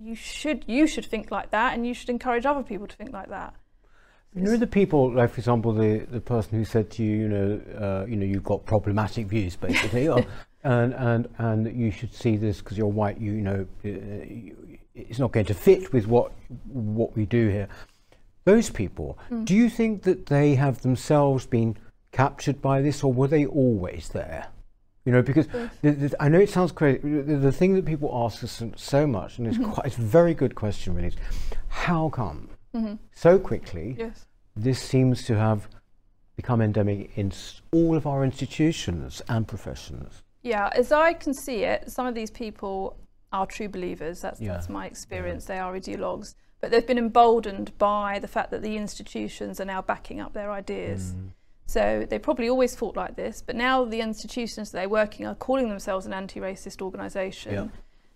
you 0.00 0.14
should 0.14 0.64
you 0.66 0.86
should 0.86 1.06
think 1.06 1.30
like 1.30 1.50
that 1.50 1.74
and 1.74 1.86
you 1.86 1.94
should 1.94 2.08
encourage 2.10 2.46
other 2.46 2.62
people 2.62 2.86
to 2.86 2.96
think 2.96 3.12
like 3.12 3.28
that 3.30 3.54
You 4.34 4.42
know 4.44 4.56
the 4.58 4.66
people, 4.66 5.10
like 5.12 5.30
for 5.30 5.38
example, 5.40 5.72
the, 5.72 6.06
the 6.10 6.20
person 6.20 6.58
who 6.58 6.64
said 6.64 6.90
to 6.90 7.02
you, 7.02 7.16
you 7.22 7.28
know, 7.28 7.60
uh, 7.80 8.04
you 8.06 8.14
know, 8.16 8.26
you've 8.26 8.44
got 8.44 8.64
problematic 8.66 9.26
views, 9.26 9.56
basically, 9.56 10.06
or, 10.06 10.20
and 10.64 10.92
and 10.94 11.28
and 11.38 11.64
that 11.66 11.74
you 11.74 11.90
should 11.90 12.12
see 12.14 12.36
this 12.36 12.58
because 12.60 12.76
you're 12.76 12.94
white. 13.00 13.18
You, 13.18 13.32
you 13.32 13.40
know, 13.40 13.66
uh, 13.84 13.88
you, 13.88 14.78
it's 14.94 15.18
not 15.18 15.32
going 15.32 15.46
to 15.46 15.54
fit 15.54 15.92
with 15.94 16.06
what 16.06 16.32
what 16.66 17.16
we 17.16 17.24
do 17.24 17.48
here. 17.48 17.68
Those 18.48 18.70
people, 18.70 19.18
Mm. 19.30 19.44
do 19.44 19.54
you 19.54 19.68
think 19.68 20.04
that 20.04 20.24
they 20.26 20.54
have 20.54 20.80
themselves 20.80 21.44
been 21.44 21.76
captured 22.12 22.62
by 22.62 22.80
this, 22.80 23.04
or 23.04 23.12
were 23.12 23.28
they 23.28 23.44
always 23.44 24.08
there? 24.08 24.46
You 25.04 25.12
know, 25.12 25.20
because 25.20 25.46
Both. 25.48 25.70
the, 25.82 25.90
the, 25.90 26.16
I 26.18 26.28
know 26.30 26.40
it 26.40 26.48
sounds 26.48 26.72
crazy. 26.72 26.98
The, 27.00 27.36
the 27.36 27.52
thing 27.52 27.74
that 27.74 27.84
people 27.84 28.08
ask 28.24 28.42
us 28.42 28.62
so 28.76 29.06
much, 29.06 29.36
and 29.36 29.46
it's 29.48 29.58
Mhm. 29.58 29.70
quite, 29.74 29.86
it's 29.88 29.98
a 29.98 30.00
very 30.20 30.32
good 30.32 30.54
question, 30.54 30.94
really. 30.94 31.08
Is 31.08 31.16
how 31.68 32.08
come 32.08 32.48
hmm 32.74 32.94
so 33.12 33.38
quickly? 33.38 33.96
yes 33.98 34.24
this 34.56 34.80
seems 34.80 35.24
to 35.24 35.34
have 35.36 35.68
become 36.34 36.60
endemic 36.62 37.16
in 37.18 37.30
all 37.72 37.94
of 37.96 38.06
our 38.06 38.24
institutions 38.24 39.20
and 39.28 39.46
professions. 39.46 40.22
Yeah, 40.42 40.70
as 40.74 40.90
I 40.90 41.12
can 41.12 41.34
see 41.34 41.64
it, 41.64 41.90
some 41.90 42.06
of 42.06 42.14
these 42.14 42.30
people 42.30 42.96
are 43.30 43.46
true 43.46 43.68
believers. 43.68 44.20
That's, 44.22 44.40
Yeah. 44.40 44.54
that's 44.54 44.68
my 44.70 44.86
experience. 44.86 45.44
They 45.44 45.58
are 45.58 45.74
ideologues. 45.74 46.34
But 46.60 46.70
they've 46.70 46.86
been 46.86 46.98
emboldened 46.98 47.76
by 47.78 48.18
the 48.18 48.28
fact 48.28 48.50
that 48.50 48.62
the 48.62 48.76
institutions 48.76 49.60
are 49.60 49.64
now 49.64 49.80
backing 49.82 50.20
up 50.20 50.32
their 50.32 50.50
ideas. 50.50 51.12
Mm. 51.14 51.30
So 51.66 52.06
they 52.08 52.18
probably 52.18 52.48
always 52.48 52.74
thought 52.74 52.96
like 52.96 53.14
this, 53.16 53.42
but 53.42 53.54
now 53.54 53.84
the 53.84 54.00
institutions 54.00 54.70
that 54.70 54.78
they're 54.78 54.88
working 54.88 55.26
are 55.26 55.34
calling 55.34 55.68
themselves 55.68 56.06
an 56.06 56.12
anti-racist 56.14 56.80
organisation. 56.82 57.52
Yeah. 57.54 57.66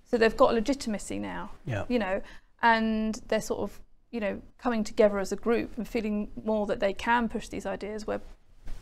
So 0.07 0.17
they've 0.19 0.37
got 0.37 0.55
legitimacy 0.55 1.19
now, 1.19 1.51
Yeah. 1.67 1.85
you 1.89 1.99
know, 1.99 2.23
and 2.63 3.15
they're 3.29 3.41
sort 3.43 3.61
of, 3.61 3.81
you 4.11 4.21
know, 4.21 4.41
coming 4.59 4.85
together 4.85 5.19
as 5.19 5.33
a 5.33 5.37
group 5.37 5.77
and 5.77 5.87
feeling 5.87 6.31
more 6.45 6.67
that 6.67 6.81
they 6.81 6.93
can 6.95 7.29
push 7.29 7.49
these 7.49 7.67
ideas 7.67 8.07
where 8.07 8.21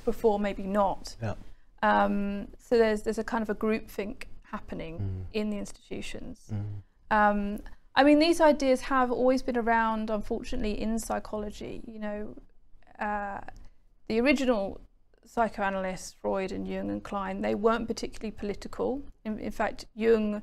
before 0.04 0.38
maybe 0.38 0.62
not. 0.62 1.16
Yeah. 1.20 1.34
Um, 1.82 2.48
so 2.58 2.78
there's 2.78 3.02
there's 3.02 3.18
a 3.18 3.24
kind 3.24 3.42
of 3.42 3.50
a 3.50 3.54
groupthink 3.54 4.24
happening 4.42 4.98
Mm. 4.98 5.24
in 5.34 5.50
the 5.50 5.58
institutions. 5.58 6.50
Mm. 6.52 6.82
Um, 7.10 7.60
I 7.94 8.04
mean, 8.04 8.18
these 8.18 8.40
ideas 8.40 8.82
have 8.82 9.10
always 9.10 9.42
been 9.42 9.56
around, 9.56 10.10
unfortunately, 10.10 10.80
in 10.80 10.98
psychology. 10.98 11.82
You 11.86 11.98
know, 11.98 12.36
uh, 12.98 13.40
the 14.08 14.20
original 14.20 14.80
psychoanalysts, 15.26 16.14
Freud 16.20 16.52
and 16.52 16.66
Jung 16.66 16.90
and 16.90 17.02
Klein, 17.02 17.40
they 17.40 17.54
weren't 17.54 17.86
particularly 17.88 18.30
political. 18.30 19.02
In, 19.24 19.38
in 19.38 19.50
fact, 19.50 19.86
Jung 19.94 20.42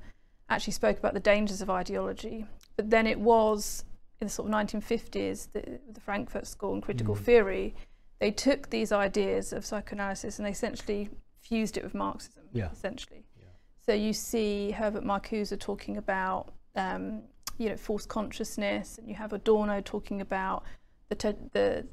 actually 0.50 0.74
spoke 0.74 0.98
about 0.98 1.14
the 1.14 1.20
dangers 1.20 1.62
of 1.62 1.70
ideology. 1.70 2.46
But 2.76 2.90
then 2.90 3.08
it 3.08 3.20
was 3.20 3.84
in 4.20 4.28
the 4.28 4.32
sort 4.34 4.50
of 4.50 4.54
1950s, 4.56 5.52
the, 5.54 5.80
the 5.92 6.00
Frankfurt 6.02 6.48
School 6.48 6.74
and 6.74 6.82
critical 6.84 7.16
Mm. 7.16 7.20
theory, 7.20 7.76
they 8.20 8.32
took 8.32 8.70
these 8.70 8.92
ideas 8.92 9.54
of 9.54 9.66
psychoanalysis 9.66 10.40
and 10.40 10.46
they 10.46 10.52
essentially 10.52 11.10
fused 11.42 11.78
it 11.78 11.84
with 11.84 11.94
Marxism, 11.94 12.44
Yeah. 12.52 12.72
essentially. 12.72 13.26
Yeah. 13.38 13.46
So 13.86 13.94
you 13.94 14.14
see 14.14 14.72
Herbert 14.72 15.04
Marcuse 15.04 15.58
talking 15.60 15.98
about, 15.98 16.52
um, 16.76 17.24
you 17.58 17.70
know, 17.70 17.78
false 17.78 18.06
consciousness, 18.06 18.98
and 18.98 19.08
you 19.10 19.16
have 19.16 19.34
Adorno 19.34 19.82
talking 19.82 20.22
about 20.22 20.64
the, 21.10 21.16
the 21.54 21.88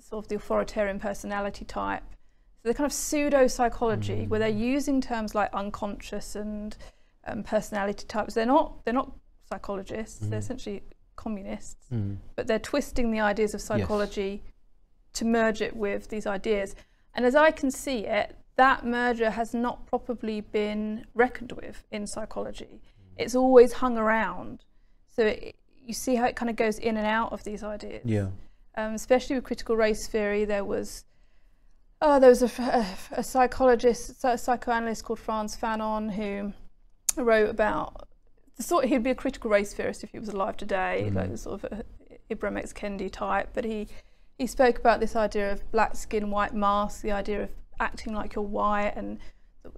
sort 0.00 0.24
of 0.24 0.28
the 0.28 0.36
authoritarian 0.36 0.98
personality 1.00 1.64
type. 1.64 2.02
So 2.62 2.68
the 2.68 2.74
kind 2.74 2.86
of 2.86 2.92
pseudo 2.92 3.46
psychology 3.46 4.26
where 4.26 4.40
they're 4.40 4.48
using 4.48 5.00
terms 5.00 5.34
like 5.34 5.52
unconscious 5.54 6.34
and 6.36 6.76
um, 7.26 7.42
personality 7.42 8.04
types. 8.06 8.34
They're 8.34 8.46
not 8.46 8.84
they're 8.84 8.94
not 8.94 9.12
psychologists. 9.48 10.18
They're 10.18 10.38
Mhm. 10.40 10.42
essentially 10.42 10.82
communists 11.16 11.88
Mm. 11.92 12.16
but 12.36 12.46
they're 12.46 12.60
twisting 12.60 13.10
the 13.10 13.18
ideas 13.20 13.52
of 13.54 13.60
psychology 13.60 14.42
to 15.14 15.24
merge 15.24 15.60
it 15.60 15.74
with 15.76 16.08
these 16.08 16.26
ideas. 16.28 16.76
And 17.14 17.26
as 17.26 17.34
I 17.34 17.50
can 17.50 17.70
see 17.72 18.06
it, 18.06 18.36
that 18.56 18.84
merger 18.86 19.30
has 19.30 19.52
not 19.52 19.86
properly 19.86 20.40
been 20.40 21.06
reckoned 21.14 21.52
with 21.52 21.84
in 21.90 22.06
psychology. 22.06 22.80
It's 23.16 23.34
always 23.34 23.72
hung 23.74 23.98
around. 23.98 24.64
So 25.18 25.26
it, 25.26 25.56
you 25.84 25.94
see 25.94 26.14
how 26.14 26.26
it 26.26 26.36
kind 26.36 26.48
of 26.48 26.54
goes 26.54 26.78
in 26.78 26.96
and 26.96 27.04
out 27.04 27.32
of 27.32 27.42
these 27.42 27.64
ideas. 27.64 28.02
Yeah. 28.04 28.28
Um, 28.76 28.94
especially 28.94 29.34
with 29.34 29.42
critical 29.42 29.76
race 29.76 30.06
theory, 30.06 30.44
there 30.44 30.64
was 30.64 31.04
oh, 32.00 32.20
there 32.20 32.30
was 32.30 32.42
a, 32.42 32.62
a, 32.62 32.86
a 33.20 33.24
psychologist, 33.24 34.22
a 34.22 34.38
psychoanalyst 34.38 35.02
called 35.02 35.18
Frantz 35.18 35.56
Fanon 35.56 36.12
who 36.12 36.52
wrote 37.20 37.50
about 37.50 38.08
the 38.56 38.62
sort 38.62 38.84
he'd 38.84 39.02
be 39.02 39.10
a 39.10 39.14
critical 39.16 39.50
race 39.50 39.74
theorist 39.74 40.04
if 40.04 40.10
he 40.12 40.20
was 40.20 40.28
alive 40.28 40.56
today, 40.56 41.08
Mhm. 41.10 41.14
like 41.16 41.36
sort 41.36 41.64
of 41.64 41.72
a 41.72 41.84
Ibram 42.32 42.56
X 42.56 42.72
Kendi 42.72 43.10
type. 43.10 43.48
But 43.54 43.64
he 43.64 43.88
he 44.38 44.46
spoke 44.46 44.78
about 44.78 45.00
this 45.00 45.16
idea 45.16 45.50
of 45.50 45.68
black 45.72 45.96
skin, 45.96 46.30
white 46.30 46.54
mask, 46.54 47.02
the 47.02 47.10
idea 47.10 47.42
of 47.42 47.50
acting 47.80 48.14
like 48.14 48.36
you're 48.36 48.44
white, 48.44 48.92
and 48.94 49.18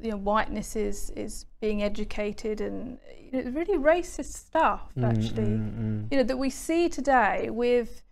you 0.00 0.10
know 0.10 0.16
whiteness 0.16 0.76
is 0.76 1.10
is 1.16 1.46
being 1.60 1.82
educated, 1.82 2.60
and 2.60 2.98
you 3.32 3.42
know, 3.44 3.50
really 3.50 3.78
racist 3.78 4.32
stuff 4.34 4.82
Mm, 4.96 5.04
actually. 5.10 5.44
mm, 5.44 5.78
mm. 5.80 6.08
You 6.10 6.18
know 6.18 6.24
that 6.24 6.36
we 6.38 6.50
see 6.50 6.88
today 6.88 7.48
with. 7.50 8.02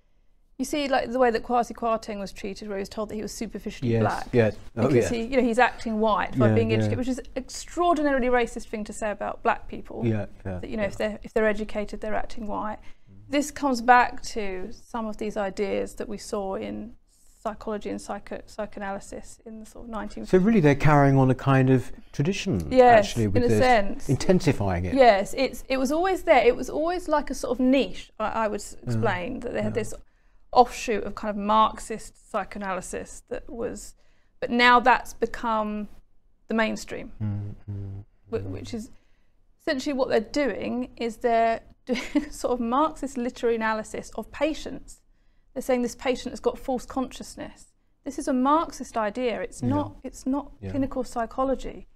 You 0.61 0.65
see, 0.65 0.89
like 0.89 1.13
the 1.13 1.21
way 1.21 1.31
that 1.31 1.45
Kwasi 1.45 1.73
Kwarteng 1.73 2.19
was 2.19 2.33
treated, 2.33 2.67
where 2.67 2.79
he 2.79 2.81
was 2.81 2.89
told 2.89 3.11
that 3.11 3.15
he 3.15 3.23
was 3.23 3.31
superficially 3.31 3.93
Yes. 3.93 4.01
black 4.01 4.27
Yes. 4.33 4.57
Oh, 4.77 4.89
because 4.89 5.09
yeah. 5.13 5.17
he, 5.19 5.23
you 5.31 5.37
know, 5.37 5.43
he's 5.45 5.61
acting 5.61 6.01
white 6.01 6.37
by 6.37 6.49
Yeah, 6.49 6.55
being 6.55 6.71
yeah. 6.71 6.79
educated, 6.79 6.99
which 6.99 7.07
is 7.07 7.21
extraordinarily 7.37 8.27
racist 8.27 8.67
thing 8.67 8.83
to 8.83 8.93
say 8.93 9.13
about 9.13 9.41
black 9.45 9.69
people. 9.69 10.03
yeah. 10.05 10.27
Yeah. 10.45 10.59
That 10.59 10.69
you 10.69 10.77
know, 10.77 10.83
yeah. 10.83 10.89
if 10.89 10.97
they're 10.97 11.19
if 11.23 11.33
they're 11.33 11.47
educated, 11.47 12.01
they're 12.01 12.17
acting 12.17 12.49
white. 12.49 12.79
This 13.29 13.53
comes 13.53 13.81
back 13.81 14.21
to 14.35 14.71
some 14.73 15.07
of 15.07 15.19
these 15.19 15.37
ideas 15.37 15.95
that 15.95 16.09
we 16.09 16.19
saw 16.19 16.57
in 16.57 16.95
psychology 17.41 17.89
and 17.91 18.01
psycho 18.01 18.41
psychoanalysis 18.47 19.39
in 19.47 19.61
the 19.61 19.67
sort 19.67 19.85
of 19.85 19.91
19. 19.91 20.27
So 20.27 20.39
really, 20.39 20.61
they're 20.61 20.75
carrying 20.75 21.17
on 21.17 21.31
a 21.31 21.35
kind 21.35 21.71
of 21.71 21.93
tradition. 22.13 22.67
yes, 22.71 23.07
Actually, 23.07 23.29
with 23.29 23.37
in 23.37 23.43
a 23.45 23.49
this, 23.49 23.59
sense. 23.59 24.09
intensifying 24.09 24.85
it. 24.87 24.95
Yes, 24.95 25.35
it's 25.37 25.65
it 25.69 25.77
was 25.77 25.93
always 25.93 26.25
there. 26.25 26.45
It 26.45 26.57
was 26.57 26.69
always 26.69 27.09
like 27.09 27.31
a 27.31 27.35
sort 27.35 27.53
of 27.59 27.61
niche. 27.65 28.11
I, 28.19 28.27
I 28.45 28.49
would 28.49 28.61
s- 28.61 28.77
explain 28.83 29.41
that 29.41 29.53
they 29.53 29.63
had 29.63 29.75
yeah. 29.77 29.83
this 29.83 29.95
offshoot 30.53 31.05
of 31.05 31.15
kind 31.15 31.31
of 31.31 31.37
Marxist 31.37 32.31
psychoanalysis 32.31 33.23
that 33.31 33.49
was, 33.49 33.95
but 34.41 34.51
now 34.51 34.81
that's 34.81 35.15
become 35.15 35.89
the 36.49 36.55
mainstream. 36.55 37.13
Mm, 37.23 37.55
mm, 37.71 38.05
wh- 38.31 38.51
which 38.53 38.75
is 38.75 38.91
essentially 39.61 39.93
what 39.93 40.09
they're 40.09 40.21
doing 40.21 40.91
is 40.97 41.19
they're 41.19 41.61
doing 41.87 42.31
sort 42.31 42.53
of 42.55 42.61
Marxist 42.61 43.17
literary 43.17 43.55
analysis 43.57 44.11
of 44.17 44.31
patients. 44.33 45.01
They're 45.55 45.63
saying 45.63 45.83
this 45.83 45.97
patient 45.97 46.33
has 46.33 46.41
got 46.41 46.59
false 46.59 46.87
consciousness. 46.87 47.73
This 48.05 48.19
is 48.19 48.29
a 48.29 48.33
Marxist 48.33 48.97
idea. 48.97 49.41
It's 49.41 49.63
Yeah. 49.63 49.69
not. 49.69 49.97
It's 50.03 50.27
not 50.27 50.53
Yeah. 50.61 50.71
clinical 50.71 51.05
psychology. 51.05 51.89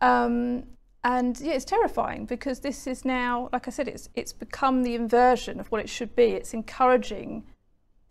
Um, 0.00 0.64
and 1.04 1.38
yeah, 1.40 1.52
it's 1.52 1.64
terrifying 1.64 2.24
because 2.26 2.60
this 2.60 2.86
is 2.86 3.04
now, 3.04 3.48
like 3.52 3.68
I 3.68 3.70
said, 3.70 3.88
it's 3.88 4.08
it's 4.14 4.32
become 4.32 4.82
the 4.82 4.94
inversion 4.94 5.60
of 5.60 5.70
what 5.70 5.80
it 5.80 5.88
should 5.88 6.14
be. 6.16 6.32
It's 6.32 6.54
encouraging 6.54 7.46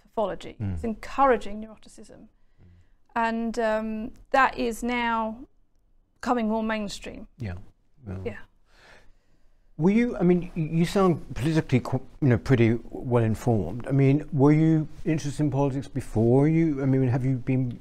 pathology. 0.02 0.56
Mm. 0.60 0.74
It's 0.76 0.84
encouraging 0.84 1.62
neuroticism, 1.62 2.28
and 3.16 3.58
um, 3.60 4.12
that 4.32 4.58
is 4.58 4.84
now 4.84 5.48
becoming 6.16 6.48
more 6.50 6.64
mainstream. 6.64 7.28
Yeah. 7.38 7.56
yeah. 8.08 8.18
Yeah. 8.26 8.38
Were 9.78 9.92
you? 9.92 10.18
I 10.18 10.24
mean, 10.24 10.52
you 10.56 10.86
sound 10.86 11.24
politically, 11.36 12.00
you 12.22 12.28
know, 12.30 12.38
pretty 12.38 12.80
well 12.90 13.24
informed. 13.24 13.86
I 13.88 13.92
mean, 13.92 14.26
were 14.34 14.52
you 14.52 14.88
interested 15.06 15.44
in 15.44 15.52
politics 15.52 15.88
before 15.88 16.48
you? 16.48 16.82
I 16.82 16.86
mean, 16.86 17.08
have 17.08 17.24
you 17.24 17.36
been 17.38 17.80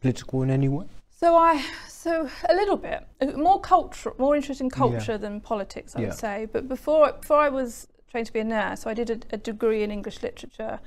political 0.00 0.42
in 0.42 0.50
any 0.50 0.68
way? 0.68 0.86
So 1.10 1.36
I, 1.36 1.64
so 1.88 2.28
a 2.48 2.54
little 2.54 2.76
bit 2.76 3.06
more 3.36 3.60
culture, 3.60 4.12
more 4.18 4.34
interested 4.34 4.64
in 4.64 4.70
culture 4.70 5.16
than 5.18 5.40
politics, 5.40 5.94
I 5.94 6.00
Yeah. 6.00 6.06
would 6.08 6.16
say. 6.18 6.46
But 6.52 6.68
before, 6.68 7.12
before 7.12 7.38
I 7.38 7.48
was 7.48 7.86
trained 8.10 8.26
to 8.26 8.32
be 8.32 8.40
a 8.40 8.44
nurse, 8.44 8.80
so 8.82 8.90
I 8.90 8.94
did 8.94 9.10
a, 9.10 9.18
a 9.34 9.36
degree 9.36 9.82
in 9.84 9.90
English 9.92 10.22
literature, 10.22 10.80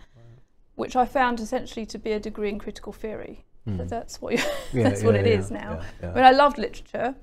which 0.76 0.96
I 0.98 1.06
found 1.06 1.40
essentially 1.40 1.86
to 1.86 1.98
be 1.98 2.12
a 2.14 2.20
degree 2.20 2.50
in 2.50 2.60
critical 2.60 2.92
theory. 2.94 3.46
Mm. 3.68 3.78
But 3.78 3.90
that's 3.90 4.22
what 4.22 4.34
you, 4.34 4.40
Yeah, 4.74 4.84
that's 4.90 5.04
what 5.04 5.16
yeah, 5.16 5.22
it 5.22 5.28
is 5.28 5.50
yeah, 5.52 5.58
now. 5.62 5.82
yeah, 6.02 6.12
I 6.12 6.16
mean, 6.16 6.24
I 6.26 6.32
loved 6.32 6.58
literature, 6.58 7.16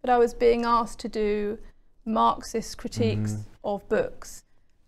but 0.00 0.10
I 0.10 0.18
was 0.18 0.32
being 0.34 0.64
asked 0.64 0.98
to 1.00 1.08
do 1.08 1.58
Marxist 2.08 2.78
critiques 2.78 3.32
Mhm. 3.34 3.44
of 3.64 3.88
books. 3.88 4.44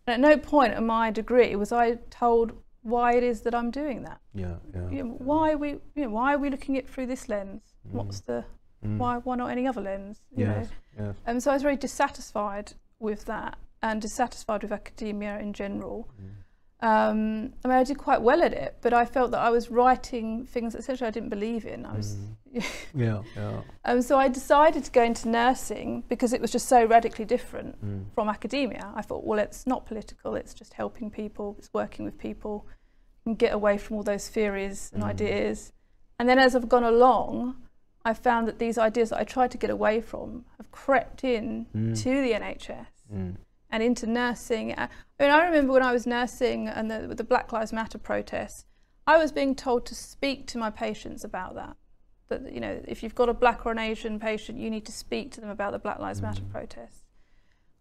And 0.06 0.14
at 0.24 0.28
no 0.30 0.36
point 0.36 0.74
in 0.74 0.86
my 0.86 1.10
degree 1.10 1.54
was 1.56 1.70
I 1.72 1.96
told 2.10 2.52
why 2.82 3.12
it 3.14 3.22
is 3.22 3.42
that 3.42 3.54
I'm 3.54 3.70
doing 3.70 4.02
that. 4.04 4.20
yeah, 4.34 4.56
yeah. 4.74 4.88
You 4.90 5.04
know, 5.04 5.14
why 5.18 5.52
are 5.52 5.58
we, 5.58 5.70
you 5.94 6.04
know, 6.04 6.10
why 6.10 6.34
are 6.34 6.38
we 6.38 6.48
looking 6.50 6.76
at 6.78 6.84
it 6.84 6.90
through 6.90 7.06
this 7.06 7.28
lens? 7.28 7.62
What's 7.92 8.20
the 8.20 8.44
Mm. 8.82 8.96
why 8.96 9.18
why 9.18 9.36
not 9.36 9.50
any 9.50 9.66
other 9.66 9.82
lens? 9.82 10.22
You 10.34 10.46
Yes, 10.46 10.70
know? 10.98 11.04
yes. 11.04 11.16
Um, 11.26 11.40
so 11.40 11.50
I 11.50 11.54
was 11.54 11.62
very 11.62 11.76
dissatisfied 11.76 12.72
with 12.98 13.26
that 13.26 13.58
and 13.82 14.00
dissatisfied 14.00 14.62
with 14.62 14.72
academia 14.72 15.38
in 15.38 15.52
general. 15.52 16.08
Mm. 16.18 16.30
Um, 16.82 17.52
I 17.62 17.68
mean, 17.68 17.76
I 17.76 17.84
did 17.84 17.98
quite 17.98 18.22
well 18.22 18.42
at 18.42 18.54
it, 18.54 18.76
but 18.80 18.92
I 18.94 19.04
felt 19.04 19.32
that 19.32 19.40
I 19.40 19.50
was 19.50 19.70
writing 19.70 20.46
things 20.46 20.72
that 20.72 20.78
essentially 20.78 21.08
I 21.08 21.10
didn't 21.10 21.28
believe 21.28 21.66
in. 21.66 21.84
I 21.84 21.94
was, 21.96 22.16
Mm. 22.16 22.64
Yeah, 22.94 23.22
yeah. 23.36 23.60
um, 23.84 24.02
so 24.02 24.18
I 24.18 24.28
decided 24.28 24.82
to 24.84 24.90
go 24.90 25.02
into 25.04 25.28
nursing 25.28 26.02
because 26.08 26.32
it 26.32 26.40
was 26.40 26.50
just 26.50 26.66
so 26.68 26.84
radically 26.84 27.24
different 27.26 27.84
Mm. 27.84 28.06
from 28.14 28.28
academia. 28.28 28.90
I 28.96 29.02
thought, 29.02 29.24
well, 29.24 29.38
it's 29.38 29.66
not 29.66 29.84
political; 29.86 30.34
it's 30.36 30.54
just 30.54 30.72
helping 30.74 31.10
people, 31.10 31.54
it's 31.58 31.70
working 31.74 32.04
with 32.06 32.16
people, 32.18 32.66
and 33.26 33.38
get 33.38 33.52
away 33.52 33.76
from 33.76 33.96
all 33.96 34.02
those 34.02 34.28
theories 34.28 34.90
and 34.94 35.02
Mm. 35.02 35.08
ideas. 35.08 35.72
And 36.18 36.28
then 36.28 36.38
as 36.38 36.56
I've 36.56 36.68
gone 36.68 36.84
along, 36.84 37.56
I 38.06 38.14
found 38.14 38.48
that 38.48 38.58
these 38.58 38.78
ideas 38.78 39.10
that 39.10 39.18
I 39.20 39.24
tried 39.24 39.50
to 39.50 39.58
get 39.58 39.68
away 39.68 40.00
from 40.00 40.46
have 40.56 40.70
crept 40.72 41.24
in 41.24 41.66
Mm. 41.74 42.02
to 42.02 42.22
the 42.22 42.32
NHS 42.32 42.86
Mm. 43.14 43.36
And 43.70 43.82
into 43.82 44.06
nursing. 44.06 44.72
I 44.78 44.88
I 45.18 45.22
mean, 45.24 45.30
I 45.32 45.44
remember 45.44 45.72
when 45.74 45.82
I 45.82 45.92
was 45.92 46.06
nursing 46.06 46.66
and 46.68 46.90
the, 46.90 47.14
the 47.14 47.24
Black 47.24 47.52
Lives 47.52 47.72
Matter 47.72 47.98
protests, 47.98 48.64
I 49.06 49.16
was 49.18 49.32
being 49.32 49.54
told 49.54 49.84
to 49.86 49.94
speak 49.94 50.46
to 50.48 50.58
my 50.58 50.70
patients 50.70 51.24
about 51.24 51.54
that. 51.56 51.76
That 52.28 52.52
you 52.52 52.60
know, 52.60 52.80
if 52.86 53.02
you've 53.02 53.14
got 53.14 53.28
a 53.28 53.34
black 53.34 53.66
or 53.66 53.72
an 53.72 53.78
Asian 53.78 54.18
patient, 54.20 54.58
you 54.58 54.70
need 54.70 54.86
to 54.86 54.92
speak 54.92 55.30
to 55.32 55.40
them 55.40 55.50
about 55.50 55.72
the 55.72 55.78
Black 55.78 55.98
Lives 55.98 56.22
Matter 56.22 56.42
Mm. 56.42 56.50
protests. 56.52 57.02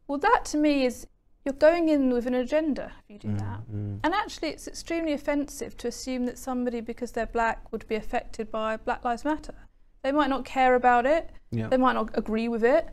Well, 0.07 0.17
that 0.19 0.43
to 0.45 0.57
me 0.57 0.85
is 0.85 1.07
you're 1.45 1.53
going 1.53 1.87
in 1.87 2.11
with 2.11 2.25
an 2.25 2.33
agenda 2.33 2.91
if 3.03 3.09
you 3.13 3.19
do 3.19 3.27
Mm, 3.29 3.39
that. 3.39 3.59
mm. 3.71 3.99
And 4.03 4.13
actually, 4.13 4.49
it's 4.49 4.67
extremely 4.67 5.13
offensive 5.13 5.77
to 5.77 5.87
assume 5.87 6.25
that 6.25 6.37
somebody, 6.37 6.81
because 6.81 7.11
they're 7.13 7.25
black, 7.27 7.71
would 7.71 7.87
be 7.87 7.95
affected 7.95 8.51
by 8.51 8.75
Black 8.77 9.05
Lives 9.05 9.23
Matter. 9.23 9.53
They 10.01 10.11
might 10.11 10.29
not 10.29 10.43
care 10.45 10.75
about 10.75 11.05
it. 11.05 11.29
Yeah. 11.51 11.67
They 11.69 11.77
might 11.77 11.93
not 11.93 12.09
agree 12.17 12.47
with 12.49 12.63
it, 12.63 12.89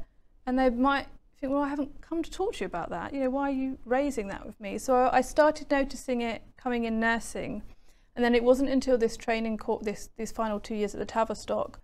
and 0.46 0.58
they 0.58 0.70
might 0.70 1.08
think, 1.40 1.52
well, 1.52 1.62
I 1.62 1.68
haven't 1.68 2.00
come 2.00 2.22
to 2.22 2.30
talk 2.30 2.54
to 2.54 2.60
you 2.60 2.66
about 2.66 2.90
that. 2.90 3.12
You 3.12 3.20
know, 3.20 3.30
why 3.30 3.50
are 3.50 3.54
you 3.54 3.78
raising 3.84 4.28
that 4.28 4.46
with 4.46 4.58
me? 4.60 4.78
So 4.78 5.10
I 5.12 5.20
started 5.20 5.70
noticing 5.70 6.20
it 6.22 6.42
coming 6.56 6.84
in 6.84 6.98
nursing, 6.98 7.62
and 8.14 8.24
then 8.24 8.34
it 8.34 8.42
wasn't 8.42 8.70
until 8.70 8.96
this 8.96 9.16
training 9.16 9.58
course, 9.58 9.84
this 9.84 10.10
these 10.16 10.32
final 10.32 10.58
two 10.58 10.74
years 10.74 10.94
at 10.94 11.00
the 11.00 11.06
Tavistock, 11.06 11.80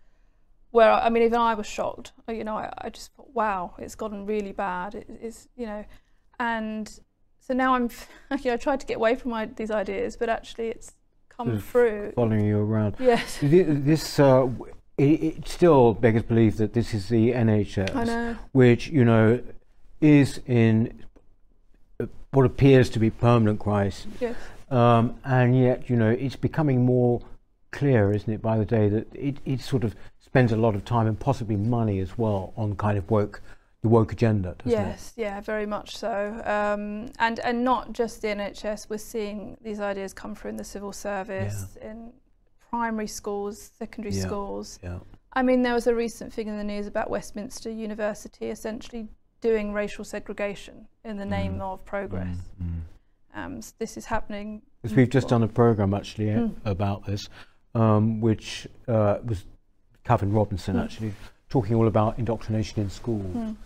where 0.71 0.91
I 0.91 1.09
mean, 1.11 1.23
even 1.23 1.39
I 1.39 1.55
was 1.55 1.67
shocked. 1.67 2.13
You 2.29 2.45
know, 2.45 2.57
I, 2.57 2.73
I 2.79 2.89
just 2.91 3.13
thought, 3.15 3.35
wow, 3.35 3.75
it's 3.79 3.95
gotten 3.95 4.27
really 4.27 4.53
bad. 4.53 4.95
It, 4.95 5.07
it's 5.21 5.49
you 5.57 5.67
know, 5.67 5.85
and 6.39 7.01
so 7.39 7.55
now 7.55 7.75
I'm, 7.75 7.91
you 8.31 8.45
know, 8.47 8.55
I 8.55 8.57
tried 8.57 8.81
to 8.81 8.87
get 8.87 8.97
away 8.97 9.17
from 9.17 9.33
my, 9.33 9.47
these 9.47 9.71
ideas, 9.71 10.17
but 10.17 10.29
actually 10.29 10.69
it's 10.69 10.93
come 11.29 11.59
through. 11.59 12.13
Following 12.13 12.47
you 12.47 12.59
around. 12.59 12.97
Yes, 12.99 13.39
This 13.43 14.19
uh, 14.19 14.49
it, 14.99 15.23
it 15.23 15.49
still 15.49 15.95
beggars 15.95 16.23
belief 16.23 16.57
that 16.57 16.73
this 16.73 16.95
is 16.95 17.09
the 17.09 17.33
NHS, 17.33 18.37
which 18.53 18.89
you 18.89 19.05
know 19.05 19.41
is 20.01 20.41
in 20.47 21.05
uh, 22.01 22.07
what 22.33 22.47
appears 22.47 22.91
to 22.91 22.99
be 22.99 23.11
permanent 23.11 23.61
crisis, 23.61 24.07
Yes, 24.21 24.37
um, 24.71 25.17
and 25.25 25.59
yet 25.59 25.89
you 25.89 25.97
know 25.97 26.11
it's 26.11 26.37
becoming 26.37 26.85
more 26.85 27.21
clear, 27.71 28.13
isn't 28.13 28.33
it, 28.33 28.43
by 28.43 28.59
the 28.59 28.65
day 28.65 28.89
that 28.89 29.07
it, 29.15 29.39
it 29.45 29.61
sort 29.61 29.85
of 29.85 29.97
spends 30.21 30.53
a 30.53 30.57
lot 30.57 30.75
of 30.75 30.85
time 30.85 31.07
and 31.07 31.19
possibly 31.19 31.57
money 31.57 31.99
as 31.99 32.19
well 32.19 32.53
on 32.57 32.77
kind 32.77 32.99
of 32.99 33.11
woke 33.11 33.41
the 33.83 33.89
woke 33.89 34.13
agenda, 34.13 34.55
doesn't 34.59 34.71
yes, 34.71 35.13
yeah, 35.17 35.41
very 35.41 35.67
much 35.67 35.97
so. 35.97 36.41
Um, 36.45 37.11
and 37.19 37.41
and 37.41 37.65
not 37.65 37.93
just 37.93 38.23
the 38.23 38.29
NHS. 38.29 38.89
We're 38.89 38.99
seeing 38.99 39.57
these 39.63 39.81
ideas 39.81 40.13
come 40.13 40.37
through 40.37 40.51
in 40.51 40.57
the 40.57 40.65
civil 40.65 40.93
service, 40.93 41.77
in 41.83 42.13
primary 42.73 43.07
schools, 43.07 43.71
secondary 43.79 44.15
Yeah. 44.15 44.23
schools. 44.23 44.79
Yeah. 44.83 44.99
I 45.35 45.43
mean, 45.43 45.63
there 45.63 45.75
was 45.75 45.87
a 45.87 45.95
recent 45.95 46.33
thing 46.33 46.49
in 46.49 46.57
the 46.57 46.65
news 46.65 46.87
about 46.87 47.11
Westminster 47.11 47.71
University 47.71 48.49
essentially 48.51 49.09
doing 49.43 49.73
racial 49.75 50.05
segregation 50.05 50.89
in 51.05 51.19
the 51.19 51.25
name 51.27 51.59
Mm. 51.59 51.61
of 51.61 51.85
progress. 51.85 52.39
Mm, 52.61 52.67
mm. 52.67 52.81
Um, 53.35 53.57
s 53.59 53.73
this 53.79 53.97
is 53.97 54.07
happening. 54.07 54.63
Because 54.81 54.97
we've 54.97 55.11
just 55.11 55.29
done 55.29 55.43
a 55.43 55.49
program 55.49 55.93
actually 55.95 56.31
uh, 56.31 56.39
Mm. 56.39 56.55
about 56.65 57.05
this, 57.05 57.29
um, 57.75 58.21
which 58.23 58.67
uh, 58.89 59.19
was 59.25 59.45
Calvin 60.05 60.33
Robinson 60.33 60.77
Mm. 60.77 60.85
actually 60.85 61.13
talking 61.51 61.75
all 61.77 61.87
about 61.87 62.19
indoctrination 62.19 62.83
in 62.83 62.89
schools. 62.89 63.37
Mm. 63.37 63.57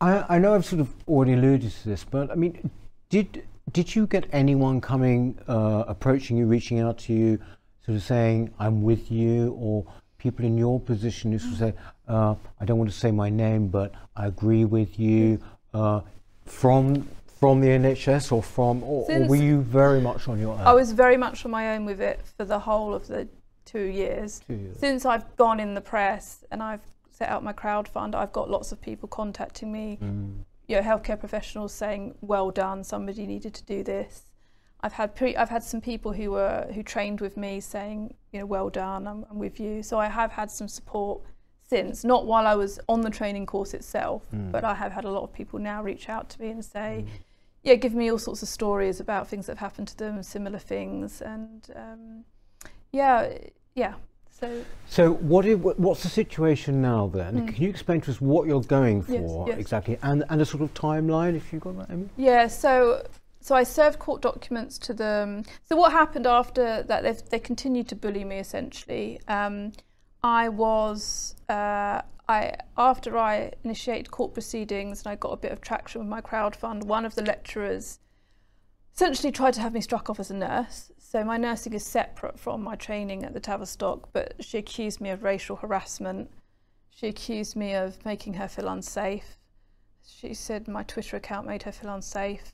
I, 0.00 0.36
I 0.36 0.38
know 0.38 0.54
I've 0.54 0.64
sort 0.64 0.80
of 0.80 0.94
already 1.08 1.32
alluded 1.32 1.72
to 1.72 1.88
this, 1.88 2.04
but 2.04 2.30
I 2.30 2.34
mean, 2.36 2.70
did 3.08 3.44
did 3.72 3.94
you 3.94 4.06
get 4.06 4.26
anyone 4.32 4.80
coming, 4.80 5.38
uh, 5.48 5.84
approaching 5.86 6.36
you, 6.36 6.46
reaching 6.46 6.80
out 6.80 6.98
to 6.98 7.12
you, 7.12 7.38
sort 7.84 7.96
of 7.96 8.02
saying, 8.02 8.50
"I'm 8.58 8.82
with 8.82 9.10
you," 9.10 9.52
or 9.58 9.84
people 10.18 10.44
in 10.44 10.56
your 10.56 10.80
position 10.80 11.32
who 11.32 11.38
sort 11.38 11.52
of 11.52 11.58
say, 11.58 11.74
uh, 12.08 12.34
"I 12.60 12.64
don't 12.64 12.78
want 12.78 12.90
to 12.90 12.96
say 12.96 13.10
my 13.10 13.30
name, 13.30 13.68
but 13.68 13.92
I 14.14 14.26
agree 14.26 14.64
with 14.64 14.98
you," 14.98 15.40
uh, 15.74 16.00
from 16.44 17.08
from 17.26 17.60
the 17.60 17.68
NHS 17.68 18.32
or 18.32 18.42
from, 18.42 18.82
or, 18.82 19.04
or 19.10 19.28
were 19.28 19.36
you 19.36 19.60
very 19.60 20.00
much 20.00 20.26
on 20.26 20.38
your 20.40 20.54
own? 20.54 20.60
I 20.60 20.72
was 20.72 20.92
very 20.92 21.18
much 21.18 21.44
on 21.44 21.50
my 21.50 21.74
own 21.74 21.84
with 21.84 22.00
it 22.00 22.22
for 22.36 22.46
the 22.46 22.58
whole 22.60 22.94
of 22.94 23.08
the 23.08 23.28
two 23.66 23.82
years. 23.82 24.40
Two 24.46 24.54
years. 24.54 24.78
Since 24.78 25.04
I've 25.04 25.36
gone 25.36 25.60
in 25.60 25.74
the 25.74 25.82
press 25.82 26.44
and 26.50 26.62
I've 26.62 26.80
set 27.10 27.28
out 27.28 27.44
my 27.44 27.52
crowd 27.52 27.88
fund, 27.88 28.14
I've 28.14 28.32
got 28.32 28.48
lots 28.48 28.72
of 28.72 28.80
people 28.80 29.06
contacting 29.08 29.70
me, 29.70 29.98
Mm. 30.02 30.44
You 30.68 30.76
know, 30.76 30.82
healthcare 30.82 31.18
professionals 31.18 31.72
saying, 31.72 32.14
"Well 32.20 32.50
done, 32.50 32.84
somebody 32.84 33.26
needed 33.26 33.54
to 33.54 33.64
do 33.64 33.82
this." 33.82 34.22
I've 34.80 34.92
had 34.94 35.14
pre- 35.14 35.36
I've 35.36 35.48
had 35.48 35.62
some 35.62 35.80
people 35.80 36.12
who 36.12 36.30
were 36.32 36.66
who 36.74 36.82
trained 36.82 37.20
with 37.20 37.36
me 37.36 37.60
saying, 37.60 38.14
you 38.32 38.40
know, 38.40 38.46
"Well 38.46 38.68
done, 38.70 39.06
I'm, 39.06 39.24
I'm 39.30 39.38
with 39.38 39.58
you." 39.60 39.82
So 39.82 39.98
I 39.98 40.06
have 40.08 40.32
had 40.32 40.50
some 40.50 40.68
support 40.68 41.22
since, 41.62 42.04
not 42.04 42.26
while 42.26 42.46
I 42.46 42.54
was 42.54 42.78
on 42.88 43.00
the 43.00 43.10
training 43.10 43.46
course 43.46 43.74
itself, 43.74 44.22
Mm. 44.32 44.52
but 44.52 44.62
I 44.62 44.74
have 44.74 44.92
had 44.92 45.04
a 45.04 45.10
lot 45.10 45.24
of 45.24 45.32
people 45.32 45.58
now 45.58 45.82
reach 45.82 46.08
out 46.08 46.28
to 46.30 46.40
me 46.40 46.50
and 46.50 46.64
say, 46.64 47.04
Mm. 47.06 47.10
yeah, 47.64 47.74
give 47.74 47.92
me 47.92 48.08
all 48.08 48.18
sorts 48.18 48.40
of 48.42 48.48
stories 48.48 49.00
about 49.00 49.26
things 49.26 49.46
that 49.46 49.58
have 49.58 49.70
happened 49.70 49.88
to 49.88 49.96
them, 49.96 50.22
similar 50.22 50.60
things, 50.60 51.20
and 51.20 51.68
um, 51.74 52.24
yeah, 52.92 53.36
yeah. 53.74 53.94
So 54.38 54.64
So 54.88 55.12
what 55.12 55.46
is, 55.46 55.56
what's 55.58 56.02
the 56.02 56.08
situation 56.08 56.82
now 56.82 57.08
then? 57.12 57.40
Mm. 57.40 57.54
Can 57.54 57.62
you 57.62 57.70
explain 57.70 58.00
to 58.02 58.10
us 58.10 58.20
what 58.20 58.46
you're 58.46 58.60
going 58.62 59.02
for 59.02 59.46
yes. 59.48 59.58
exactly, 59.58 59.98
and 60.02 60.24
and 60.28 60.40
a 60.40 60.44
sort 60.44 60.62
of 60.62 60.72
timeline, 60.74 61.36
if 61.36 61.52
you've 61.52 61.62
got 61.62 61.78
that, 61.78 61.90
Amy? 61.90 62.08
yeah, 62.16 62.46
so 62.46 63.06
so 63.40 63.54
I 63.54 63.62
served 63.62 63.98
court 63.98 64.22
documents 64.22 64.76
to 64.78 64.94
them. 64.94 65.44
So 65.68 65.76
what 65.76 65.92
happened 65.92 66.26
after 66.26 66.82
that? 66.82 67.02
They 67.02 67.12
they 67.30 67.38
continued 67.38 67.88
to 67.88 67.96
bully 67.96 68.24
me 68.24 68.38
essentially. 68.38 69.20
Um, 69.28 69.72
I 70.22 70.48
was 70.48 71.36
uh, 71.48 72.02
I 72.28 72.56
after 72.76 73.16
I 73.16 73.52
initiated 73.64 74.10
court 74.10 74.34
proceedings 74.34 75.02
and 75.02 75.12
I 75.12 75.16
got 75.16 75.30
a 75.30 75.36
bit 75.36 75.52
of 75.52 75.60
traction 75.60 76.00
with 76.00 76.08
my 76.08 76.20
crowd 76.20 76.56
fund. 76.56 76.84
One 76.84 77.06
of 77.06 77.14
the 77.14 77.22
lecturers 77.22 78.00
essentially 78.94 79.30
tried 79.30 79.54
to 79.54 79.60
have 79.60 79.72
me 79.72 79.80
struck 79.80 80.10
off 80.10 80.18
as 80.18 80.30
a 80.30 80.34
nurse. 80.34 80.90
So 81.08 81.22
my 81.22 81.36
nursing 81.36 81.72
is 81.72 81.86
separate 81.86 82.36
from 82.36 82.64
my 82.64 82.74
training 82.74 83.24
at 83.24 83.32
the 83.32 83.38
Tavistock, 83.38 84.08
but 84.12 84.34
she 84.40 84.58
accused 84.58 85.00
me 85.00 85.10
of 85.10 85.22
racial 85.22 85.54
harassment. 85.54 86.28
She 86.90 87.06
accused 87.06 87.54
me 87.54 87.74
of 87.74 88.04
making 88.04 88.34
her 88.34 88.48
feel 88.48 88.66
unsafe. 88.66 89.38
She 90.04 90.34
said 90.34 90.66
my 90.66 90.82
Twitter 90.82 91.16
account 91.16 91.46
made 91.46 91.62
her 91.62 91.70
feel 91.70 91.90
unsafe. 91.94 92.52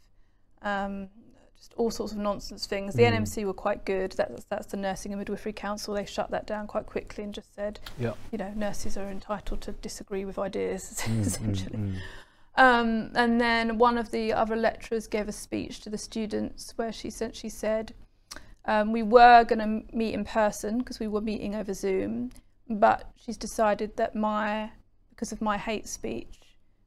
Um, 0.60 1.08
just 1.56 1.72
all 1.78 1.90
sorts 1.90 2.12
of 2.12 2.18
nonsense 2.18 2.66
things. 2.66 2.92
The 2.94 3.04
Mm. 3.04 3.22
NMC 3.24 3.46
were 3.46 3.54
quite 3.54 3.86
good. 3.86 4.12
That's, 4.12 4.44
that's 4.44 4.66
the 4.66 4.76
Nursing 4.76 5.12
and 5.12 5.18
Midwifery 5.20 5.54
Council. 5.54 5.94
They 5.94 6.04
shut 6.04 6.30
that 6.32 6.46
down 6.46 6.66
quite 6.66 6.84
quickly 6.84 7.24
and 7.24 7.32
just 7.32 7.54
said, 7.54 7.80
Yeah. 7.98 8.12
you 8.30 8.36
know, 8.36 8.52
nurses 8.54 8.98
are 8.98 9.08
entitled 9.08 9.62
to 9.62 9.72
disagree 9.72 10.26
with 10.26 10.38
ideas, 10.38 11.00
Mm, 11.06 11.20
essentially. 11.26 11.78
mm. 11.78 11.94
Um, 12.56 13.12
and 13.14 13.40
then 13.40 13.78
one 13.78 13.96
of 13.96 14.10
the 14.10 14.34
other 14.34 14.56
lecturers 14.56 15.06
gave 15.06 15.26
a 15.26 15.32
speech 15.32 15.80
to 15.80 15.88
the 15.90 15.96
students 15.96 16.72
where 16.76 16.92
she 16.92 17.08
essentially 17.08 17.48
said, 17.48 17.94
um, 18.64 18.92
we 18.92 19.03
were 19.03 19.44
going 19.44 19.59
to 19.59 19.96
meet 19.96 20.14
in 20.14 20.25
person 20.25 20.79
because 20.79 21.01
we 21.01 21.09
were 21.09 21.20
meeting 21.20 21.55
over 21.55 21.75
Zoom, 21.75 22.31
but 22.68 23.11
she's 23.16 23.37
decided 23.37 23.96
that 23.96 24.14
my, 24.14 24.70
because 25.11 25.33
of 25.33 25.40
my 25.40 25.59
hate 25.59 25.88
speech, 25.88 26.38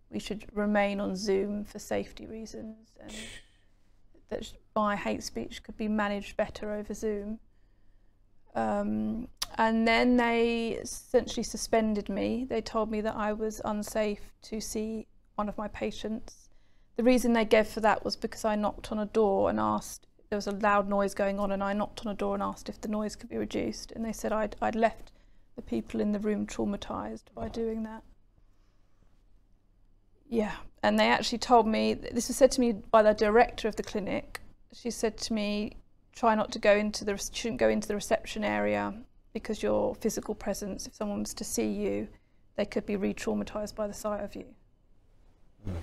we 0.10 0.20
should 0.20 0.46
remain 0.54 1.00
on 1.00 1.16
Zoom 1.16 1.66
for 1.66 1.80
safety 1.80 2.26
reasons, 2.26 2.92
and 3.02 3.12
that 4.30 4.54
my 4.76 4.96
hate 4.96 5.24
speech 5.24 5.64
could 5.64 5.78
be 5.78 5.88
managed 5.88 6.38
better 6.38 6.72
over 6.74 6.94
Zoom. 6.94 7.40
Um, 8.56 9.28
and 9.58 9.88
then 9.88 10.18
they 10.18 10.80
essentially 10.82 11.44
suspended 11.44 12.10
me. 12.10 12.46
They 12.50 12.62
told 12.62 12.90
me 12.90 13.02
that 13.02 13.16
I 13.16 13.34
was 13.34 13.62
unsafe 13.66 14.32
to 14.44 14.62
see 14.62 15.08
one 15.36 15.50
of 15.50 15.58
my 15.58 15.68
patients. 15.68 16.50
The 16.96 17.04
reason 17.04 17.34
they 17.34 17.46
gave 17.46 17.68
for 17.68 17.82
that 17.82 18.06
was 18.06 18.16
because 18.16 18.46
I 18.46 18.56
knocked 18.56 18.92
on 18.92 19.00
a 19.00 19.06
door 19.06 19.50
and 19.50 19.60
asked, 19.60 20.05
there 20.30 20.38
was 20.38 20.48
a 20.48 20.52
loud 20.52 20.90
noise 20.90 21.14
going 21.14 21.40
on, 21.40 21.52
and 21.52 21.64
I 21.64 21.74
knocked 21.74 22.06
on 22.06 22.12
a 22.12 22.16
door 22.16 22.34
and 22.34 22.44
asked 22.44 22.70
if 22.70 22.82
the 22.82 22.88
noise 22.88 23.16
could 23.16 23.30
be 23.30 23.38
reduced. 23.38 23.92
And 23.92 24.04
they 24.04 24.12
said 24.12 24.32
I'd, 24.32 24.56
I'd 24.62 24.76
left 24.76 25.12
the 25.56 25.62
people 25.62 26.02
in 26.02 26.12
the 26.12 26.20
room 26.20 26.46
traumatized 26.46 27.24
by 27.34 27.48
doing 27.48 27.84
that. 27.84 28.04
Yeah, 30.28 30.54
and 30.84 31.00
they 31.00 31.10
actually 31.10 31.38
told 31.38 31.68
me, 31.68 31.94
this 31.94 32.28
was 32.28 32.38
said 32.38 32.52
to 32.52 32.62
me 32.62 32.74
by 32.74 33.04
the 33.04 33.14
director 33.14 33.68
of 33.68 33.76
the 33.76 33.84
clinic. 33.84 34.42
She 34.74 34.92
said 34.92 35.18
to 35.20 35.34
me, 35.34 35.78
try 36.14 36.36
not 36.36 36.52
to 36.54 36.60
go 36.60 36.76
into 36.76 37.06
the, 37.06 37.18
shouldn't 37.32 37.60
go 37.60 37.70
into 37.70 37.88
the 37.88 37.96
reception 37.96 38.44
area 38.44 38.94
because 39.34 39.62
your 39.62 39.96
physical 39.96 40.34
presence, 40.34 40.88
if 40.88 40.96
someone 40.96 41.20
was 41.20 41.34
to 41.36 41.44
see 41.44 41.68
you, 41.68 42.08
they 42.56 42.66
could 42.66 42.86
be 42.86 42.96
re-traumatized 42.96 43.76
by 43.76 43.86
the 43.86 43.94
sight 43.94 44.24
of 44.24 44.36
you. 44.36 44.46
Hmm. 45.66 45.76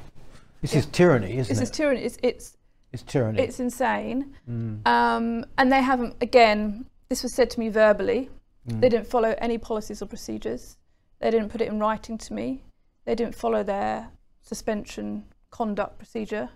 This 0.60 0.72
Yeah. 0.72 0.78
is 0.80 0.86
tyranny, 0.86 1.36
isn't 1.36 1.40
it? 1.40 1.48
This 1.48 1.60
it? 1.60 1.62
is 1.62 1.70
tyranny. 1.70 2.02
It's 2.02 2.18
it's 2.22 2.56
it's 2.92 3.02
tyranny. 3.02 3.40
it's 3.42 3.58
insane. 3.60 4.34
Mm, 4.48 4.86
Um, 4.86 5.44
and 5.58 5.72
they 5.72 5.82
haven't. 5.82 6.16
Again, 6.20 6.86
this 7.08 7.22
was 7.22 7.34
said 7.34 7.50
to 7.50 7.60
me 7.60 7.68
verbally. 7.68 8.30
mm. 8.68 8.80
They 8.80 8.88
didn't 8.88 9.06
follow 9.08 9.34
any 9.38 9.58
policies 9.58 10.02
or 10.02 10.06
procedures. 10.06 10.76
They 11.20 11.30
didn't 11.30 11.50
put 11.50 11.60
it 11.60 11.68
in 11.68 11.78
writing 11.78 12.18
to 12.18 12.32
me. 12.34 12.64
They 13.04 13.14
didn't 13.14 13.34
follow 13.34 13.62
their 13.62 14.10
suspension 14.42 15.24
conduct 15.50 15.98
procedure. 15.98 16.48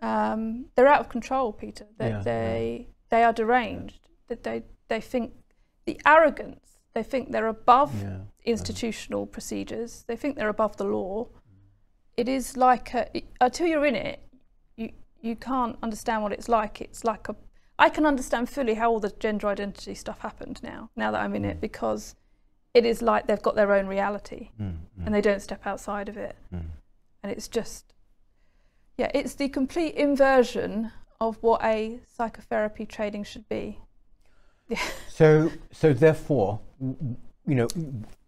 Um, 0.00 0.66
they're 0.74 0.86
out 0.86 1.00
of 1.00 1.08
control, 1.08 1.52
Peter. 1.52 1.86
They 1.98 2.08
Yeah, 2.10 2.22
they, 2.22 2.88
they 3.10 3.22
are 3.24 3.32
deranged. 3.32 4.08
That 4.28 4.42
they 4.44 4.62
they 4.88 5.00
think 5.00 5.32
the 5.86 6.00
arrogance. 6.06 6.78
They 6.94 7.02
think 7.02 7.32
they're 7.32 7.48
above 7.48 7.92
Yeah. 8.02 8.20
institutional 8.44 9.26
procedures. 9.26 10.04
They 10.08 10.16
think 10.16 10.36
they're 10.36 10.48
above 10.58 10.76
the 10.76 10.84
law. 10.84 11.28
It 12.16 12.28
is 12.28 12.56
like 12.56 12.94
a, 12.94 13.08
until 13.40 13.66
you're 13.68 13.86
in 13.86 13.94
it, 13.94 14.20
you 15.20 15.36
can't 15.36 15.76
understand 15.82 16.22
what 16.22 16.32
it's 16.32 16.48
like. 16.48 16.80
It's 16.80 17.04
like 17.04 17.28
a 17.28 17.36
I 17.78 17.88
can 17.90 18.04
understand 18.04 18.50
fully 18.50 18.74
how 18.74 18.90
all 18.90 19.00
the 19.00 19.12
gender 19.20 19.46
identity 19.46 19.94
stuff 19.94 20.20
happened 20.20 20.60
now. 20.62 20.90
Now 20.96 21.12
that 21.12 21.20
I'm 21.20 21.34
in 21.36 21.44
it, 21.44 21.60
because 21.60 22.16
it 22.74 22.84
is 22.84 23.02
like 23.02 23.26
they've 23.26 23.42
got 23.42 23.54
their 23.54 23.72
own 23.72 23.86
reality 23.86 24.50
Mm, 24.60 24.72
mm, 24.98 25.06
and 25.06 25.14
they 25.14 25.20
don't 25.20 25.40
step 25.40 25.66
outside 25.66 26.08
of 26.08 26.16
it. 26.16 26.36
mm. 26.52 26.64
And 27.22 27.32
it's 27.32 27.48
just, 27.48 27.94
yeah, 28.96 29.10
it's 29.14 29.34
the 29.34 29.48
complete 29.48 29.94
inversion 29.94 30.90
of 31.20 31.36
what 31.40 31.62
a 31.64 32.00
psychotherapy 32.16 32.84
training 32.86 33.24
should 33.24 33.48
be. 33.48 33.78
So, 35.08 35.50
so 35.72 35.92
therefore, 35.92 36.60
you 36.80 37.54
know, 37.56 37.66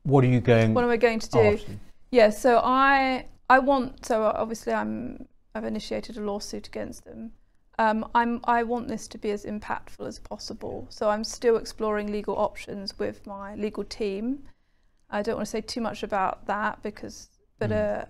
what 0.03 0.25
are 0.25 0.27
you 0.27 0.41
going? 0.41 0.75
What 0.75 0.83
am 0.83 0.91
I 0.91 0.97
going 0.97 1.21
to 1.21 1.31
do? 1.31 1.39
After? 1.39 1.73
Yeah, 2.11 2.31
so 2.31 2.61
I 2.65 3.27
I 3.49 3.61
want 3.61 4.05
so 4.07 4.25
obviously 4.25 4.73
I'm 4.73 5.27
I've 5.55 5.65
initiated 5.65 6.17
a 6.17 6.21
lawsuit 6.21 6.67
against 6.69 7.05
them. 7.05 7.33
Um, 7.79 8.09
I'm 8.15 8.41
I 8.45 8.63
want 8.63 8.89
this 8.89 9.09
to 9.09 9.19
be 9.19 9.31
as 9.31 9.45
impactful 9.45 10.07
as 10.07 10.19
possible. 10.19 10.87
So 10.91 11.09
I'm 11.09 11.25
still 11.25 11.57
exploring 11.57 12.13
legal 12.13 12.37
options 12.37 12.99
with 12.99 13.27
my 13.27 13.55
legal 13.55 13.85
team. 13.85 14.43
I 15.11 15.23
don't 15.23 15.37
want 15.37 15.47
to 15.47 15.51
say 15.51 15.61
too 15.61 15.81
much 15.81 16.03
about 16.03 16.47
that 16.47 16.83
because, 16.83 17.31
but 17.59 17.71
mm. 17.71 18.03
uh, 18.03 18.05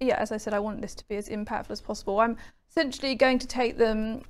yeah, 0.00 0.16
as 0.16 0.32
I 0.32 0.38
said, 0.38 0.54
I 0.54 0.58
want 0.60 0.80
this 0.80 0.94
to 0.96 1.06
be 1.08 1.16
as 1.16 1.28
impactful 1.28 1.70
as 1.70 1.80
possible. 1.80 2.20
I'm 2.20 2.36
essentially 2.68 3.14
going 3.14 3.38
to 3.38 3.46
take 3.46 3.76
them 3.76 4.22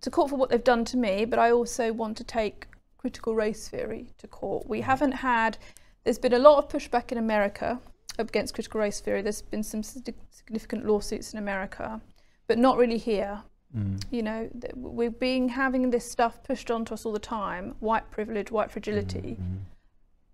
to 0.00 0.10
court 0.10 0.30
for 0.30 0.36
what 0.36 0.50
they've 0.50 0.62
done 0.62 0.84
to 0.86 0.96
me, 0.96 1.24
but 1.24 1.38
I 1.38 1.50
also 1.50 1.92
want 1.92 2.16
to 2.18 2.24
take 2.24 2.68
critical 2.96 3.34
race 3.34 3.68
theory 3.68 4.12
to 4.18 4.28
court. 4.28 4.68
We 4.68 4.80
haven't 4.80 5.12
had, 5.12 5.58
there's 6.04 6.18
been 6.18 6.32
a 6.32 6.38
lot 6.38 6.58
of 6.58 6.68
pushback 6.68 7.12
in 7.12 7.18
America 7.18 7.80
against 8.18 8.54
critical 8.54 8.80
race 8.80 9.00
theory. 9.00 9.22
There's 9.22 9.42
been 9.42 9.62
some 9.62 9.82
significant 9.82 10.86
lawsuits 10.86 11.32
in 11.32 11.38
America, 11.38 12.00
but 12.46 12.58
not 12.58 12.76
really 12.76 12.98
here. 12.98 13.42
Mm. 13.76 14.02
You 14.10 14.22
know, 14.22 14.50
we're 14.74 15.10
being 15.10 15.50
having 15.50 15.90
this 15.90 16.10
stuff 16.10 16.42
pushed 16.42 16.70
onto 16.70 16.94
us 16.94 17.04
all 17.04 17.12
the 17.12 17.18
time 17.18 17.74
white 17.80 18.10
privilege, 18.10 18.50
white 18.50 18.70
fragility. 18.70 19.36
Mm-hmm. 19.40 19.56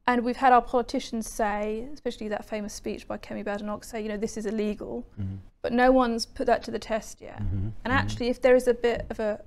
And 0.06 0.22
we've 0.22 0.36
had 0.36 0.52
our 0.52 0.60
politicians 0.60 1.28
say, 1.28 1.88
especially 1.92 2.28
that 2.28 2.44
famous 2.44 2.74
speech 2.74 3.08
by 3.08 3.16
Kemi 3.16 3.42
Badenoch, 3.42 3.84
say, 3.84 4.02
you 4.02 4.08
know, 4.08 4.18
this 4.18 4.36
is 4.36 4.44
illegal. 4.44 5.06
Mm-hmm. 5.18 5.36
But 5.62 5.72
no 5.72 5.90
one's 5.90 6.26
put 6.26 6.46
that 6.46 6.62
to 6.64 6.70
the 6.70 6.78
test 6.78 7.22
yet. 7.22 7.42
Mm-hmm. 7.42 7.56
And 7.56 7.72
mm-hmm. 7.84 7.92
actually, 7.92 8.28
if 8.28 8.42
there 8.42 8.54
is 8.54 8.68
a 8.68 8.74
bit 8.74 9.06
of 9.08 9.18
a, 9.18 9.40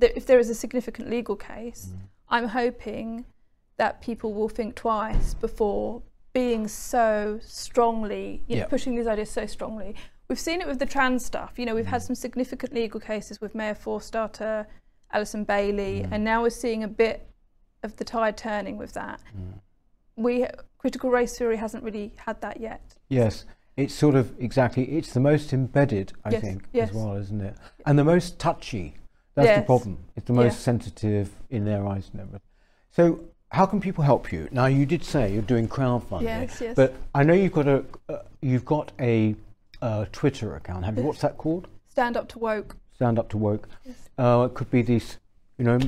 if 0.00 0.24
there 0.24 0.38
is 0.38 0.48
a 0.50 0.54
significant 0.54 1.10
legal 1.10 1.34
case, 1.34 1.88
mm-hmm. 1.88 2.04
I'm 2.28 2.48
hoping 2.48 3.24
that 3.76 4.00
people 4.00 4.32
will 4.34 4.48
think 4.48 4.76
twice 4.76 5.34
before 5.34 6.02
being 6.38 6.68
so 6.68 7.40
strongly, 7.42 8.44
you 8.46 8.54
know, 8.54 8.60
yep. 8.60 8.70
pushing 8.70 8.94
these 8.94 9.08
ideas 9.08 9.28
so 9.28 9.44
strongly. 9.44 9.96
We've 10.28 10.38
seen 10.38 10.60
it 10.60 10.68
with 10.68 10.78
the 10.78 10.86
trans 10.86 11.24
stuff. 11.24 11.58
You 11.58 11.66
know, 11.66 11.74
we've 11.74 11.92
had 11.94 12.00
mm. 12.00 12.06
some 12.06 12.14
significant 12.14 12.72
legal 12.72 13.00
cases 13.00 13.40
with 13.40 13.56
Maya 13.56 13.74
Forstater, 13.74 14.64
Allison 15.10 15.42
Bailey, 15.42 16.02
mm. 16.02 16.12
and 16.12 16.22
now 16.22 16.42
we're 16.42 16.50
seeing 16.50 16.84
a 16.84 16.88
bit 17.04 17.28
of 17.82 17.96
the 17.96 18.04
tide 18.04 18.36
turning 18.36 18.76
with 18.78 18.92
that. 18.92 19.20
Mm. 19.36 19.58
We 20.14 20.46
critical 20.78 21.10
race 21.10 21.36
theory 21.36 21.56
hasn't 21.56 21.82
really 21.82 22.12
had 22.24 22.40
that 22.42 22.60
yet. 22.60 22.94
Yes, 23.08 23.44
it's 23.76 23.92
sort 23.92 24.14
of 24.14 24.32
exactly. 24.38 24.84
It's 24.96 25.12
the 25.12 25.24
most 25.32 25.52
embedded, 25.52 26.12
I 26.24 26.30
yes. 26.30 26.40
think, 26.40 26.68
yes. 26.72 26.90
as 26.90 26.94
well, 26.94 27.16
isn't 27.16 27.40
it? 27.40 27.56
And 27.84 27.98
the 27.98 28.04
most 28.04 28.38
touchy. 28.38 28.94
That's 29.34 29.48
yes. 29.48 29.58
the 29.58 29.66
problem. 29.66 29.98
It's 30.14 30.26
the 30.26 30.34
most 30.34 30.60
sensitive 30.60 31.30
in 31.50 31.64
their 31.64 31.84
eyes 31.84 32.10
and 32.12 32.20
everything. 32.20 32.46
So 32.92 33.24
how 33.50 33.64
can 33.66 33.80
people 33.80 34.04
help 34.04 34.30
you? 34.32 34.48
Now 34.52 34.66
you 34.66 34.84
did 34.84 35.04
say 35.04 35.32
you're 35.32 35.42
doing 35.42 35.68
crowdfunding, 35.68 36.22
yes, 36.22 36.60
yes. 36.60 36.76
but 36.76 36.94
I 37.14 37.22
know 37.22 37.32
you've 37.32 37.52
got 37.52 37.66
a 37.66 37.84
uh, 38.08 38.18
you've 38.42 38.64
got 38.64 38.92
a 39.00 39.34
uh, 39.80 40.04
Twitter 40.12 40.56
account. 40.56 40.84
Have 40.84 40.98
you? 40.98 41.04
What's 41.04 41.20
that 41.22 41.38
called? 41.38 41.68
Stand 41.88 42.16
up 42.16 42.28
to 42.30 42.38
woke. 42.38 42.76
Stand 42.94 43.18
up 43.18 43.28
to 43.30 43.38
woke. 43.38 43.68
Yes. 43.84 43.96
Uh, 44.18 44.48
it 44.50 44.54
could 44.54 44.70
be 44.70 44.82
this, 44.82 45.18
you 45.56 45.64
know, 45.64 45.78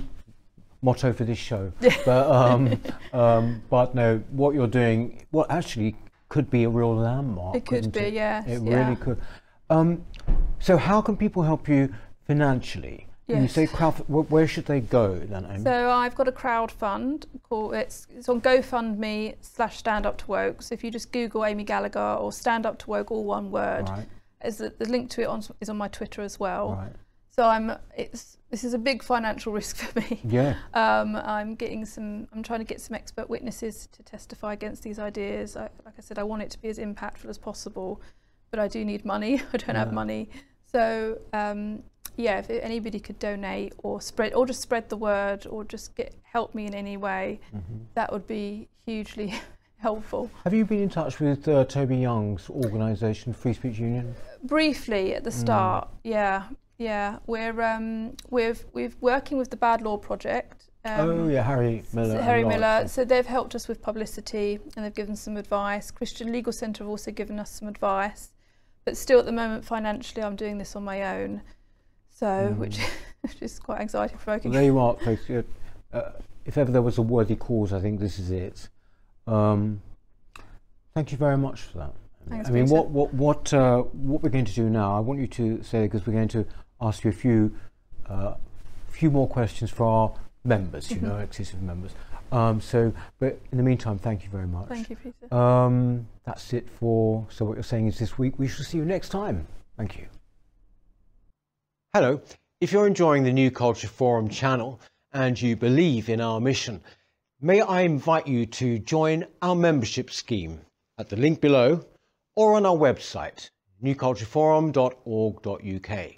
motto 0.83 1.13
for 1.13 1.25
this 1.25 1.39
show. 1.39 1.73
but 2.05 2.31
um, 2.31 2.81
um, 3.13 3.63
but 3.69 3.95
no, 3.95 4.23
what 4.31 4.55
you're 4.55 4.67
doing, 4.67 5.27
what 5.31 5.49
well, 5.49 5.59
actually 5.59 5.97
could 6.29 6.51
be 6.51 6.65
a 6.65 6.69
real 6.69 6.95
landmark. 6.95 7.57
It 7.57 7.67
could 7.67 7.93
be, 7.93 8.01
it? 8.01 8.15
yes. 8.15 8.47
It 8.47 8.63
yeah. 8.63 8.85
really 8.85 8.97
could. 8.97 9.21
Um, 9.69 10.05
so 10.61 10.77
how 10.77 11.01
can 11.01 11.17
people 11.17 11.43
help 11.43 11.69
you 11.69 11.95
financially? 12.27 13.07
Yes. 13.31 13.43
You 13.43 13.49
say 13.49 13.67
crowd. 13.67 13.93
Where 14.09 14.47
should 14.47 14.67
they 14.67 14.81
go 14.81 15.19
then? 15.19 15.47
Amy? 15.51 15.63
So 15.63 15.91
I've 15.91 16.15
got 16.15 16.29
a 16.29 16.33
crowd 16.33 16.71
fund 16.71 17.27
called 17.43 17.75
it's 17.75 18.07
it's 18.15 18.29
on 18.29 18.41
GoFundMe 18.41 19.37
slash 19.41 19.79
Stand 19.79 20.07
Up 20.07 20.19
to 20.19 20.27
Woke. 20.27 20.63
So 20.63 20.75
if 20.75 20.83
you 20.83 20.91
just 20.91 21.13
Google 21.13 21.45
Amy 21.45 21.65
Gallagher 21.65 22.17
or 22.21 22.33
Stand 22.33 22.67
Up 22.67 22.79
to 22.81 22.91
Woke, 22.91 23.11
all 23.11 23.25
one 23.25 23.51
word, 23.51 23.89
right. 23.89 24.07
is 24.45 24.59
the, 24.59 24.73
the 24.79 24.87
link 24.87 25.11
to 25.11 25.23
it 25.23 25.27
on, 25.27 25.43
is 25.61 25.69
on 25.69 25.77
my 25.77 25.89
Twitter 25.89 26.23
as 26.23 26.41
well. 26.41 26.73
Right. 26.73 26.93
So 27.31 27.45
I'm 27.45 27.73
it's 27.97 28.37
this 28.51 28.65
is 28.65 28.75
a 28.75 28.79
big 28.79 29.03
financial 29.03 29.53
risk 29.61 29.77
for 29.77 30.01
me. 30.01 30.21
Yeah. 30.25 30.57
Um, 30.75 31.17
I'm 31.17 31.55
getting 31.55 31.85
some. 31.85 32.29
I'm 32.33 32.43
trying 32.43 32.61
to 32.61 32.67
get 32.67 32.81
some 32.81 32.95
expert 32.95 33.31
witnesses 33.31 33.89
to 33.93 34.03
testify 34.03 34.53
against 34.53 34.83
these 34.83 34.99
ideas. 34.99 35.57
I, 35.57 35.71
like 35.85 35.95
I 35.97 36.01
said, 36.01 36.19
I 36.19 36.25
want 36.25 36.43
it 36.43 36.51
to 36.51 36.59
be 36.61 36.69
as 36.69 36.79
impactful 36.79 37.29
as 37.29 37.39
possible, 37.39 38.03
but 38.51 38.59
I 38.59 38.69
do 38.69 38.85
need 38.85 39.05
money. 39.05 39.41
I 39.53 39.57
don't 39.57 39.69
yeah. 39.71 39.79
have 39.79 39.93
money. 39.93 40.31
So 40.73 41.19
um, 41.33 41.83
yeah, 42.21 42.39
if 42.39 42.51
anybody 42.51 43.01
could 43.01 43.19
donate 43.19 43.73
or 43.79 44.01
spread 44.01 44.35
or 44.35 44.47
just 44.47 44.61
spread 44.61 44.89
the 44.89 44.97
word 44.97 45.47
or 45.47 45.65
just 45.65 45.95
get 45.95 46.15
help 46.23 46.55
me 46.55 46.67
in 46.67 46.75
any 46.75 46.97
way, 46.97 47.41
mm-hmm. 47.55 47.79
that 47.95 48.13
would 48.13 48.27
be 48.27 48.69
hugely 48.87 49.35
helpful. 49.79 50.31
Have 50.45 50.55
you 50.55 50.65
been 50.65 50.83
in 50.83 50.89
touch 50.89 51.21
with 51.21 51.49
uh, 51.49 51.65
Toby 51.65 51.97
Young's 51.97 52.49
organisation, 52.51 53.33
Free 53.33 53.55
Speech 53.55 53.79
Union? 53.79 54.15
Briefly 54.45 55.15
at 55.15 55.25
the 55.25 55.31
start, 55.31 55.89
mm. 55.89 55.99
yeah, 56.05 56.45
yeah. 56.79 57.19
We're 57.27 57.61
um, 57.63 58.17
we're 58.31 58.57
we're 58.73 58.93
working 59.01 59.39
with 59.39 59.51
the 59.51 59.57
Bad 59.57 59.83
Law 59.83 59.97
Project. 59.97 60.69
Um, 60.85 61.11
oh 61.11 61.29
yeah, 61.29 61.43
Harry 61.43 61.83
Miller. 61.93 62.21
Harry 62.23 62.45
Miller. 62.45 62.89
So 62.89 63.05
they've 63.05 63.27
helped 63.27 63.55
us 63.55 63.69
with 63.69 63.83
publicity 63.83 64.59
and 64.77 64.85
they've 64.85 64.95
given 64.95 65.17
some 65.17 65.37
advice. 65.37 65.91
Christian 65.91 66.33
Legal 66.33 66.53
Centre 66.53 66.85
have 66.85 66.89
also 66.91 67.11
given 67.11 67.39
us 67.39 67.51
some 67.51 67.69
advice, 67.69 68.33
but 68.87 68.97
still 68.97 69.19
at 69.19 69.27
the 69.27 69.33
moment 69.33 69.65
financially, 69.65 70.23
I'm 70.23 70.37
doing 70.37 70.57
this 70.57 70.75
on 70.77 70.85
my 70.85 71.19
own. 71.19 71.43
So, 72.21 72.27
mm. 72.27 72.59
which, 72.59 72.79
which 73.23 73.41
is 73.41 73.59
quite 73.59 73.81
anxiety 73.81 74.15
provoking. 74.15 74.53
There 74.53 74.63
you 74.63 74.79
are, 74.79 74.95
folks. 74.97 75.23
Uh, 75.31 76.03
if 76.45 76.59
ever 76.59 76.71
there 76.71 76.83
was 76.83 76.99
a 76.99 77.03
worthy 77.03 77.35
cause, 77.35 77.73
I 77.73 77.81
think 77.81 77.99
this 77.99 78.19
is 78.19 78.31
it. 78.31 78.69
Um, 79.27 79.81
thank 80.95 81.13
you 81.13 81.19
very 81.19 81.39
much 81.39 81.63
for 81.63 81.79
that. 81.79 81.93
Thanks, 82.29 82.49
I 82.49 82.53
mean, 82.53 82.67
what 82.69 82.91
what 82.91 83.15
what 83.15 83.53
uh, 83.55 83.79
what 83.79 84.23
we're 84.23 84.29
going 84.29 84.45
to 84.45 84.53
do 84.53 84.69
now? 84.69 84.95
I 84.95 85.01
want 85.01 85.21
you 85.21 85.27
to 85.29 85.63
say 85.63 85.85
because 85.85 86.07
we're 86.07 86.13
going 86.13 86.29
to 86.29 86.47
ask 86.83 87.03
you 87.03 87.11
a 87.11 87.15
few 87.15 87.57
uh, 88.07 88.35
few 88.91 89.11
more 89.11 89.27
questions 89.27 89.71
for 89.71 89.87
our 89.87 90.13
members. 90.45 90.91
You 90.91 90.99
mm-hmm. 90.99 91.09
know, 91.09 91.17
exclusive 91.19 91.63
members. 91.63 91.93
Um, 92.33 92.61
so, 92.61 92.93
but 93.19 93.41
in 93.51 93.57
the 93.57 93.65
meantime, 93.65 93.99
thank 93.99 94.23
you 94.25 94.31
very 94.31 94.47
much. 94.47 94.69
Thank 94.69 94.91
you, 94.91 94.97
Peter. 94.97 95.35
Um, 95.35 96.07
that's 96.25 96.53
it 96.53 96.69
for. 96.69 97.27
So, 97.31 97.47
what 97.47 97.55
you're 97.55 97.63
saying 97.63 97.87
is 97.87 97.99
this 97.99 98.19
week 98.19 98.39
we 98.39 98.47
shall 98.47 98.67
see 98.67 98.77
you 98.77 98.85
next 98.85 99.09
time. 99.09 99.47
Thank 99.79 99.97
you. 99.97 100.07
Hello, 101.93 102.21
if 102.61 102.71
you're 102.71 102.87
enjoying 102.87 103.25
the 103.25 103.33
New 103.33 103.51
Culture 103.51 103.89
Forum 103.89 104.29
channel 104.29 104.81
and 105.13 105.43
you 105.43 105.57
believe 105.57 106.09
in 106.09 106.21
our 106.21 106.41
mission, 106.41 106.81
may 107.41 107.63
I 107.63 107.81
invite 107.81 108.29
you 108.29 108.47
to 108.47 108.79
join 108.79 109.27
our 109.43 109.57
membership 109.57 110.13
scheme 110.13 110.61
at 110.99 111.09
the 111.09 111.17
link 111.17 111.41
below 111.41 111.85
or 112.37 112.55
on 112.55 112.65
our 112.65 112.77
website, 112.77 113.51
newcultureforum.org.uk. 113.83 116.13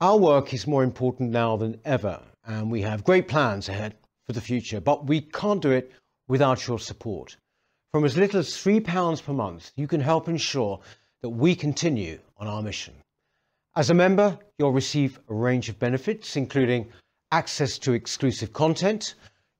Our 0.00 0.18
work 0.18 0.52
is 0.52 0.66
more 0.66 0.82
important 0.82 1.30
now 1.30 1.56
than 1.56 1.80
ever, 1.84 2.20
and 2.44 2.68
we 2.68 2.82
have 2.82 3.04
great 3.04 3.28
plans 3.28 3.68
ahead 3.68 3.94
for 4.26 4.32
the 4.32 4.40
future, 4.40 4.80
but 4.80 5.06
we 5.06 5.20
can't 5.20 5.62
do 5.62 5.70
it 5.70 5.92
without 6.26 6.66
your 6.66 6.80
support. 6.80 7.36
From 7.92 8.04
as 8.04 8.16
little 8.16 8.40
as 8.40 8.48
£3 8.48 9.22
per 9.22 9.32
month, 9.32 9.70
you 9.76 9.86
can 9.86 10.00
help 10.00 10.28
ensure 10.28 10.80
that 11.20 11.30
we 11.30 11.54
continue 11.54 12.18
on 12.36 12.48
our 12.48 12.64
mission. 12.64 12.94
As 13.74 13.88
a 13.88 13.94
member, 13.94 14.38
you'll 14.58 14.72
receive 14.72 15.18
a 15.30 15.34
range 15.34 15.70
of 15.70 15.78
benefits, 15.78 16.36
including 16.36 16.92
access 17.30 17.78
to 17.78 17.94
exclusive 17.94 18.52
content, 18.52 19.14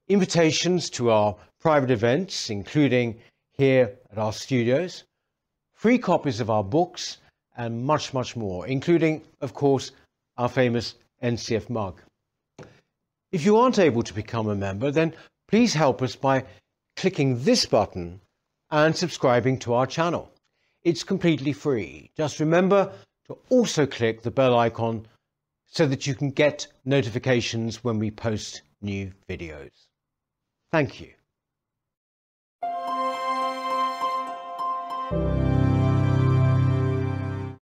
invitations 0.09 0.91
to 0.91 1.11
our 1.11 1.35
private 1.61 1.91
events, 1.91 2.51
including 2.51 3.19
here 3.53 3.97
at 4.11 4.19
our 4.19 4.35
studios, 4.35 5.05
free 5.73 5.97
copies 5.97 6.41
of 6.41 6.51
our 6.51 6.63
books, 6.63 7.19
and 7.57 7.85
much, 7.85 8.13
much 8.13 8.37
more, 8.37 8.67
including, 8.67 9.23
of 9.41 9.55
course, 9.55 9.93
our 10.37 10.49
famous 10.49 10.97
NCF 11.23 11.71
mug. 11.71 11.99
If 13.31 13.47
you 13.47 13.57
aren't 13.57 13.79
able 13.79 14.03
to 14.03 14.13
become 14.13 14.49
a 14.49 14.55
member, 14.55 14.91
then 14.91 15.15
please 15.49 15.73
help 15.73 16.03
us 16.03 16.17
by 16.17 16.45
clicking 16.97 17.43
this 17.45 17.65
button 17.65 18.21
and 18.71 18.95
subscribing 18.95 19.59
to 19.61 19.73
our 19.73 19.87
channel. 19.87 20.31
It's 20.83 21.03
completely 21.03 21.55
free. 21.55 22.11
Just 22.15 22.41
remember 22.41 22.93
to 23.27 23.39
also 23.51 23.87
click 23.87 24.23
the 24.23 24.31
bell 24.31 24.59
icon 24.59 25.07
so 25.67 25.87
that 25.87 26.07
you 26.07 26.15
can 26.15 26.31
get 26.31 26.67
notifications 26.85 27.83
when 27.83 27.99
we 27.99 28.11
post 28.11 28.63
new 28.83 29.13
videos. 29.29 29.71
Thank 30.71 31.01
you. 31.01 31.13